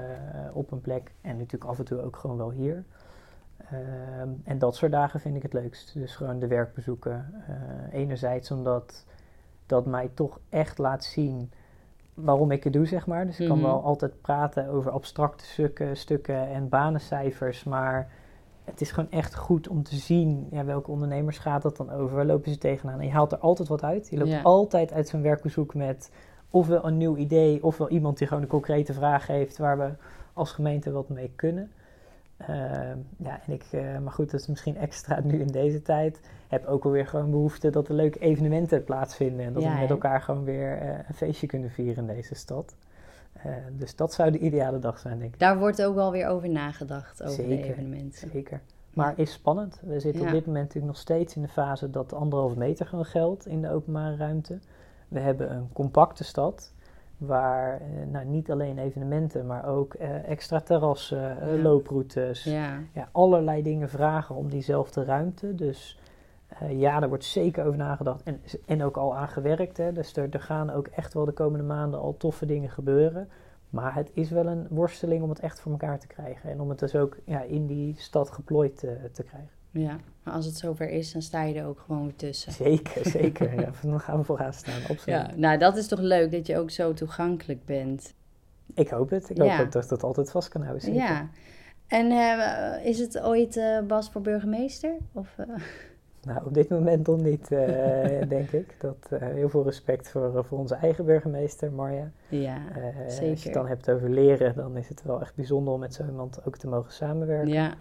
op 0.52 0.70
een 0.72 0.80
plek. 0.80 1.12
En 1.20 1.36
natuurlijk 1.36 1.70
af 1.70 1.78
en 1.78 1.84
toe 1.84 2.02
ook 2.02 2.16
gewoon 2.16 2.36
wel 2.36 2.50
hier. 2.50 2.84
Ehm, 3.70 4.28
en 4.44 4.58
dat 4.58 4.76
soort 4.76 4.92
dagen 4.92 5.20
vind 5.20 5.36
ik 5.36 5.42
het 5.42 5.52
leukst. 5.52 5.94
Dus 5.94 6.16
gewoon 6.16 6.38
de 6.38 6.46
werkbezoeken. 6.46 7.34
Eh, 7.46 7.98
enerzijds 8.00 8.50
omdat 8.50 9.04
dat 9.66 9.86
mij 9.86 10.10
toch 10.14 10.38
echt 10.48 10.78
laat 10.78 11.04
zien 11.04 11.50
waarom 12.14 12.50
ik 12.50 12.64
het 12.64 12.72
doe, 12.72 12.86
zeg 12.86 13.06
maar. 13.06 13.26
Dus 13.26 13.40
ik 13.40 13.46
kan 13.46 13.56
Mhm. 13.58 13.66
wel 13.66 13.82
altijd 13.82 14.20
praten 14.20 14.68
over 14.68 14.90
abstracte 14.90 15.44
stukken, 15.44 15.96
stukken 15.96 16.48
en 16.48 16.68
banencijfers, 16.68 17.64
maar 17.64 18.10
het 18.64 18.80
is 18.80 18.90
gewoon 18.90 19.10
echt 19.10 19.34
goed 19.34 19.68
om 19.68 19.82
te 19.82 19.94
zien 19.96 20.46
ja, 20.50 20.64
welke 20.64 20.90
ondernemers 20.90 21.38
gaat 21.38 21.62
dat 21.62 21.76
dan 21.76 21.90
over, 21.90 22.16
waar 22.16 22.26
lopen 22.26 22.50
ze 22.50 22.58
tegenaan. 22.58 22.98
En 23.00 23.06
je 23.06 23.12
haalt 23.12 23.32
er 23.32 23.38
altijd 23.38 23.68
wat 23.68 23.82
uit. 23.82 24.08
Je 24.10 24.16
loopt 24.18 24.30
altijd 24.42 24.92
uit 24.92 25.08
zo'n 25.08 25.22
werkbezoek 25.22 25.74
met 25.74 26.10
ofwel 26.50 26.84
een 26.86 26.96
nieuw 26.96 27.16
idee, 27.16 27.64
ofwel 27.64 27.88
iemand 27.88 28.18
die 28.18 28.26
gewoon 28.26 28.42
een 28.42 28.48
concrete 28.48 28.92
vraag 28.92 29.26
heeft 29.26 29.58
waar 29.58 29.78
we 29.78 29.90
als 30.32 30.52
gemeente 30.52 30.90
wat 30.90 31.08
mee 31.08 31.32
kunnen. 31.36 31.70
Ehm, 32.46 32.98
ja, 33.16 33.40
en 33.46 33.52
ik, 33.52 33.64
eh, 33.70 33.98
maar 33.98 34.12
goed, 34.12 34.30
dat 34.30 34.40
is 34.40 34.46
misschien 34.46 34.76
extra 34.76 35.20
nu 35.24 35.40
in 35.40 35.46
deze 35.46 35.82
tijd. 35.82 36.20
Heb 36.48 36.66
ook 36.66 36.84
alweer 36.84 37.06
gewoon 37.06 37.30
behoefte 37.30 37.70
dat 37.70 37.88
er 37.88 37.94
leuke 37.94 38.18
evenementen 38.18 38.84
plaatsvinden. 38.84 39.46
En 39.46 39.52
dat 39.52 39.62
Ja, 39.62 39.74
we 39.74 39.80
met 39.80 39.90
elkaar 39.90 40.20
gewoon 40.20 40.44
weer 40.44 40.78
eh, 40.78 40.88
een 41.08 41.14
feestje 41.14 41.46
kunnen 41.46 41.70
vieren 41.70 42.08
in 42.08 42.14
deze 42.14 42.34
stad. 42.34 42.74
Eh, 43.32 43.52
dus 43.72 43.96
dat 43.96 44.12
zou 44.12 44.30
de 44.30 44.38
ideale 44.38 44.78
dag 44.78 44.98
zijn, 44.98 45.18
denk 45.18 45.32
ik. 45.34 45.40
Daar 45.40 45.58
wordt 45.58 45.82
ook 45.82 45.94
wel 45.94 46.12
weer 46.12 46.26
over 46.26 46.48
nagedacht, 46.48 47.22
over 47.22 47.48
de 47.48 47.62
evenementen. 47.62 48.30
Zeker. 48.30 48.60
Maar 48.94 49.12
is 49.16 49.32
spannend. 49.32 49.80
We 49.82 50.00
zitten 50.00 50.20
Ja. 50.20 50.26
op 50.26 50.32
dit 50.32 50.46
moment 50.46 50.64
natuurlijk 50.64 50.92
nog 50.92 51.02
steeds 51.02 51.36
in 51.36 51.42
de 51.42 51.48
fase 51.48 51.90
dat 51.90 52.10
de 52.10 52.16
anderhalve 52.16 52.58
meter 52.58 52.86
gewoon 52.86 53.04
geldt 53.04 53.46
in 53.46 53.62
de 53.62 53.70
openbare 53.70 54.16
ruimte. 54.16 54.58
We 55.08 55.20
hebben 55.20 55.52
een 55.52 55.68
compacte 55.72 56.24
stad 56.24 56.72
waar 57.20 57.80
eh, 57.80 57.86
nou, 58.10 58.26
niet 58.26 58.50
alleen 58.50 58.78
evenementen, 58.78 59.46
maar 59.46 59.66
ook 59.66 59.94
eh, 59.94 60.28
extra 60.28 60.60
terrassen, 60.60 61.40
eh, 61.40 61.56
Ja. 61.56 61.62
looproutes, 61.62 62.44
Ja, 62.44 62.78
ja, 62.92 63.08
allerlei 63.12 63.62
dingen 63.62 63.88
vragen 63.88 64.34
om 64.34 64.48
diezelfde 64.48 65.04
ruimte. 65.04 65.54
Dus 65.54 65.98
ja, 66.68 67.00
daar 67.00 67.08
wordt 67.08 67.24
zeker 67.24 67.64
over 67.64 67.78
nagedacht 67.78 68.22
en, 68.22 68.40
en 68.66 68.84
ook 68.84 68.96
al 68.96 69.16
aan 69.16 69.28
gewerkt. 69.28 69.76
Hè. 69.76 69.92
Dus 69.92 70.16
er, 70.16 70.28
er 70.30 70.40
gaan 70.40 70.70
ook 70.70 70.86
echt 70.86 71.14
wel 71.14 71.24
de 71.24 71.32
komende 71.32 71.64
maanden 71.64 72.00
al 72.00 72.16
toffe 72.16 72.46
dingen 72.46 72.70
gebeuren. 72.70 73.28
Maar 73.70 73.94
het 73.94 74.10
is 74.14 74.30
wel 74.30 74.46
een 74.46 74.66
worsteling 74.70 75.22
om 75.22 75.28
het 75.28 75.40
echt 75.40 75.60
voor 75.60 75.72
elkaar 75.72 75.98
te 75.98 76.06
krijgen. 76.06 76.50
En 76.50 76.60
om 76.60 76.68
het 76.68 76.78
dus 76.78 76.96
ook 76.96 77.16
ja, 77.24 77.42
in 77.42 77.66
die 77.66 77.94
stad 77.98 78.30
geplooid 78.30 78.76
te, 78.78 78.96
te 79.12 79.22
krijgen. 79.22 79.50
Ja. 79.70 79.98
Maar 80.22 80.34
als 80.34 80.44
het 80.46 80.56
zover 80.56 80.88
is, 80.90 81.12
dan 81.12 81.22
sta 81.22 81.42
je 81.42 81.54
er 81.54 81.66
ook 81.66 81.80
gewoon 81.86 82.02
weer 82.04 82.16
tussen. 82.16 82.52
Zeker, 82.52 83.06
zeker. 83.10 83.54
ja, 83.60 83.70
dan 83.82 84.00
gaan 84.00 84.18
we 84.18 84.24
vooraan 84.24 84.52
staan, 84.52 84.80
absoluut. 84.80 85.04
Ja, 85.04 85.30
nou 85.36 85.58
dat 85.58 85.76
is 85.76 85.88
toch 85.88 85.98
leuk 86.00 86.30
dat 86.32 86.46
je 86.46 86.58
ook 86.58 86.70
zo 86.70 86.92
toegankelijk 86.92 87.64
bent. 87.64 88.14
Ik 88.74 88.88
hoop 88.88 89.10
het. 89.10 89.30
Ik 89.30 89.36
Ja. 89.36 89.56
hoop 89.56 89.72
dat 89.72 89.82
ik 89.82 89.88
dat 89.88 90.02
altijd 90.02 90.30
vast 90.30 90.48
kan 90.48 90.60
houden. 90.62 90.82
Zeker. 90.82 91.00
Ja. 91.00 91.28
En 91.86 92.10
eh, 92.10 92.86
is 92.86 92.98
het 92.98 93.20
ooit 93.20 93.56
eh, 93.56 93.80
Bas 93.80 94.10
voor 94.10 94.20
burgemeester? 94.20 94.96
Of, 95.12 95.28
eh, 95.36 95.46
Nou, 96.26 96.40
op 96.44 96.54
dit 96.54 96.68
moment 96.68 97.06
nog 97.06 97.20
niet, 97.22 97.52
eh, 97.52 98.28
denk 98.28 98.50
ik. 98.50 98.74
Dat, 98.80 98.96
eh, 99.10 99.18
heel 99.28 99.48
veel 99.48 99.64
respect 99.64 100.08
voor, 100.10 100.36
eh, 100.36 100.42
voor 100.44 100.58
onze 100.58 100.74
eigen 100.74 101.04
burgemeester, 101.04 101.72
Marja. 101.72 102.10
ja, 102.28 102.56
Eh, 102.74 103.04
Als 103.04 103.18
je 103.18 103.24
zeker. 103.24 103.44
het 103.44 103.52
dan 103.52 103.66
hebt 103.66 103.90
over 103.90 104.10
leren, 104.10 104.54
dan 104.56 104.76
is 104.76 104.88
het 104.88 105.02
wel 105.04 105.20
echt 105.20 105.34
bijzonder 105.34 105.72
om 105.74 105.80
met 105.80 105.94
zo 105.94 106.02
iemand 106.06 106.40
ook 106.46 106.56
te 106.56 106.68
mogen 106.68 106.92
samenwerken. 106.92 107.52
ja, 107.52 107.74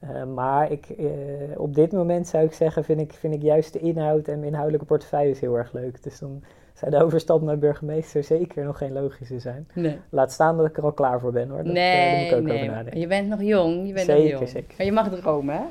ja. 0.00 0.24
Maar 0.24 0.70
ik, 0.72 0.88
op 1.56 1.74
dit 1.74 1.92
moment 1.92 2.28
zou 2.28 2.44
ik 2.44 2.52
zeggen, 2.52 2.84
vind 2.84 3.00
ik, 3.00 3.12
vind 3.12 3.34
ik 3.34 3.42
juist 3.42 3.72
de 3.72 3.78
inhoud 3.78 4.28
en 4.28 4.34
mijn 4.34 4.46
inhoudelijke 4.48 4.86
portefeuille 4.86 5.34
heel 5.40 5.56
erg 5.58 5.72
leuk. 5.72 6.02
Dus 6.02 6.18
dan 6.18 6.42
zou 6.74 6.90
de 6.90 7.02
overstap 7.02 7.42
naar 7.42 7.58
burgemeester 7.58 8.24
zeker 8.24 8.64
nog 8.64 8.78
geen 8.78 8.92
logische 8.92 9.38
zijn. 9.38 9.68
Nee. 9.74 9.98
Laat 10.08 10.32
staan 10.32 10.56
dat 10.56 10.66
ik 10.66 10.76
er 10.76 10.82
al 10.84 10.92
klaar 10.92 11.20
voor 11.20 11.32
ben 11.32 11.48
hoor. 11.48 11.56
Dat, 11.56 11.66
moet 11.66 11.74
Nee, 11.74 12.26
ik 12.26 12.32
ook 12.34 12.42
nee, 12.42 12.52
over 12.54 12.66
maar 12.66 12.74
nadenken. 12.76 13.00
je 13.00 13.06
bent 13.06 13.28
nog 13.28 13.42
jong. 13.42 13.86
Je 13.86 13.92
bent 13.92 14.06
Zeker, 14.06 14.22
nog 14.30 14.32
jong. 14.40 14.48
zeker. 14.48 14.74
Maar 14.76 14.86
je 14.86 14.92
mag 14.92 15.08
dromen, 15.20 15.54
hè? 15.56 15.62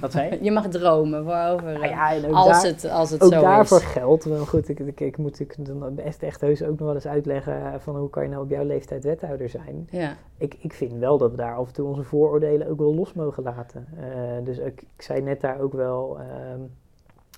Wat 0.00 0.12
zei 0.12 0.38
je? 0.42 0.50
Mag 0.50 0.68
dromen 0.68 1.24
waarover. 1.24 1.74
Ah 1.82 1.84
ja, 1.90 2.28
als, 2.30 2.46
daar- 2.62 2.70
het, 2.72 2.90
als 2.90 3.10
het 3.10 3.22
ook 3.22 3.32
zo 3.32 3.40
daarvoor 3.40 3.78
is. 3.78 3.84
geldt. 3.84 4.24
Wel 4.24 4.46
goed, 4.46 4.68
ik, 4.68 4.78
ik, 4.78 5.00
ik 5.00 5.16
moet 5.16 5.40
ik 5.40 5.54
dan 5.58 5.94
best 5.94 6.22
echt 6.22 6.40
heus 6.40 6.62
ook 6.62 6.78
nog 6.78 6.86
wel 6.86 6.94
eens 6.94 7.06
uitleggen 7.06 7.80
van 7.80 7.96
hoe 7.96 8.10
kan 8.10 8.22
je 8.22 8.28
nou 8.28 8.42
op 8.42 8.50
jouw 8.50 8.64
leeftijd 8.64 9.04
wethouder 9.04 9.48
zijn. 9.48 9.88
Ja, 9.90 10.16
Ik, 10.38 10.56
ik 10.60 10.72
vind 10.72 10.92
wel 10.92 11.18
dat 11.18 11.30
we 11.30 11.36
daar 11.36 11.56
af 11.56 11.66
en 11.66 11.72
toe 11.72 11.88
onze 11.88 12.02
vooroordelen 12.02 12.68
ook 12.68 12.78
wel 12.78 12.94
los 12.94 13.12
mogen 13.12 13.42
laten. 13.42 13.86
Eh, 13.98 14.44
dus 14.44 14.58
ik, 14.58 14.82
ik 14.96 15.02
zei 15.02 15.20
net 15.20 15.40
daar 15.40 15.60
ook 15.60 15.72
wel, 15.72 16.18
ehm, 16.18 16.60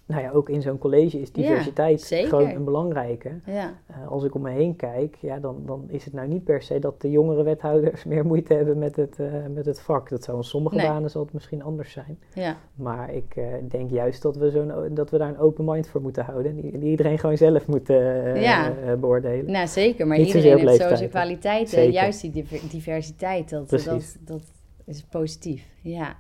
nou 0.06 0.22
ja, 0.22 0.30
ook 0.30 0.48
in 0.48 0.62
zo'n 0.62 0.78
college 0.78 1.20
is 1.20 1.32
diversiteit 1.32 2.04
gewoon 2.28 2.48
een 2.48 2.64
belangrijke. 2.64 3.30
ja. 3.46 3.74
Eh, 3.86 4.08
als 4.08 4.24
ik 4.24 4.34
om 4.34 4.42
me 4.42 4.50
heen 4.50 4.76
kijk, 4.76 5.16
ja, 5.20 5.38
dan, 5.38 5.62
dan 5.66 5.84
is 5.88 6.04
het 6.04 6.14
nou 6.14 6.28
niet 6.28 6.44
per 6.44 6.62
se 6.62 6.78
dat 6.78 7.00
de 7.00 7.10
jongere 7.10 7.42
wethouders 7.42 8.04
meer 8.12 8.26
moeite 8.26 8.54
hebben 8.54 8.78
met 8.78 8.96
het, 8.96 9.20
eh, 9.20 9.26
met 9.54 9.66
het 9.66 9.80
vak. 9.80 10.08
Dat 10.08 10.24
zou 10.24 10.36
in 10.36 10.42
sommige 10.44 10.76
Nee. 10.76 10.86
banen 10.86 11.10
zal 11.10 11.22
het 11.22 11.32
misschien 11.32 11.62
anders 11.62 11.92
zijn. 11.92 12.18
ja. 12.34 12.56
Maar 12.74 13.14
ik 13.14 13.36
eh, 13.36 13.44
denk 13.68 13.90
juist 13.90 14.22
dat 14.22 14.36
we, 14.36 14.50
zo'n, 14.50 14.72
dat 14.94 15.10
we 15.10 15.18
daar 15.18 15.28
een 15.28 15.38
open 15.38 15.64
mind 15.64 15.88
voor 15.88 16.00
moeten 16.00 16.24
houden. 16.24 16.50
En 16.50 16.60
die, 16.60 16.78
die 16.78 16.90
iedereen 16.90 17.18
gewoon 17.18 17.36
zelf 17.36 17.66
moet 17.66 17.88
Ja. 18.34 18.72
beoordelen. 19.00 19.50
Nou, 19.52 19.66
zeker. 19.66 20.06
Maar 20.06 20.18
Niet 20.18 20.26
iedereen 20.34 20.68
heeft 20.68 20.82
zo 20.82 20.94
zijn 20.94 21.10
kwaliteiten. 21.10 21.90
Juist 21.90 22.20
die 22.20 22.30
diver- 22.30 22.68
diversiteit, 22.70 23.50
dat, 23.50 23.70
dat, 23.70 24.16
dat 24.20 24.42
is 24.84 25.02
positief. 25.02 25.64
Ja. 25.82 26.16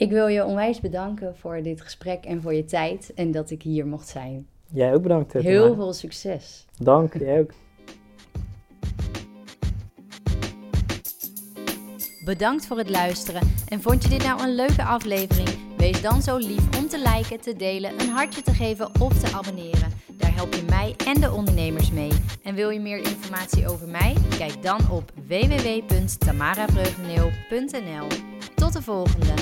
Ik 0.00 0.10
wil 0.10 0.26
je 0.26 0.44
onwijs 0.44 0.80
bedanken 0.80 1.36
voor 1.36 1.62
dit 1.62 1.80
gesprek 1.80 2.24
en 2.24 2.42
voor 2.42 2.54
je 2.54 2.64
tijd. 2.64 3.12
En 3.14 3.30
dat 3.30 3.50
ik 3.50 3.62
hier 3.62 3.86
mocht 3.86 4.08
zijn. 4.08 4.46
Jij 4.72 4.94
ook 4.94 5.02
bedankt. 5.02 5.34
eh, 5.34 5.42
Heel 5.42 5.74
veel 5.74 5.92
succes. 5.92 6.66
Dank, 6.78 7.18
jij 7.18 7.40
ook. 7.40 7.50
Bedankt 12.24 12.66
voor 12.66 12.78
het 12.78 12.90
luisteren. 12.90 13.42
En 13.68 13.82
vond 13.82 14.02
je 14.02 14.08
dit 14.08 14.22
nou 14.24 14.42
een 14.42 14.54
leuke 14.54 14.84
aflevering? 14.84 15.48
Wees 15.76 16.02
dan 16.02 16.22
zo 16.22 16.36
lief 16.36 16.78
om 16.78 16.88
te 16.88 17.10
liken, 17.14 17.40
te 17.40 17.56
delen, 17.56 18.00
een 18.00 18.08
hartje 18.08 18.42
te 18.42 18.52
geven 18.52 18.90
of 19.00 19.18
te 19.20 19.36
abonneren. 19.36 19.88
Daar 20.16 20.34
help 20.34 20.54
je 20.54 20.62
mij 20.68 20.94
en 21.06 21.20
de 21.20 21.32
ondernemers 21.32 21.90
mee. 21.90 22.10
En 22.42 22.54
wil 22.54 22.70
je 22.70 22.80
meer 22.80 22.98
informatie 22.98 23.68
over 23.68 23.88
mij? 23.88 24.14
Kijk 24.38 24.62
dan 24.62 24.80
op 24.90 25.12
www.tamarabreugdeneel.nl. 25.28 28.06
Tot 28.54 28.72
de 28.72 28.82
volgende! 28.82 29.32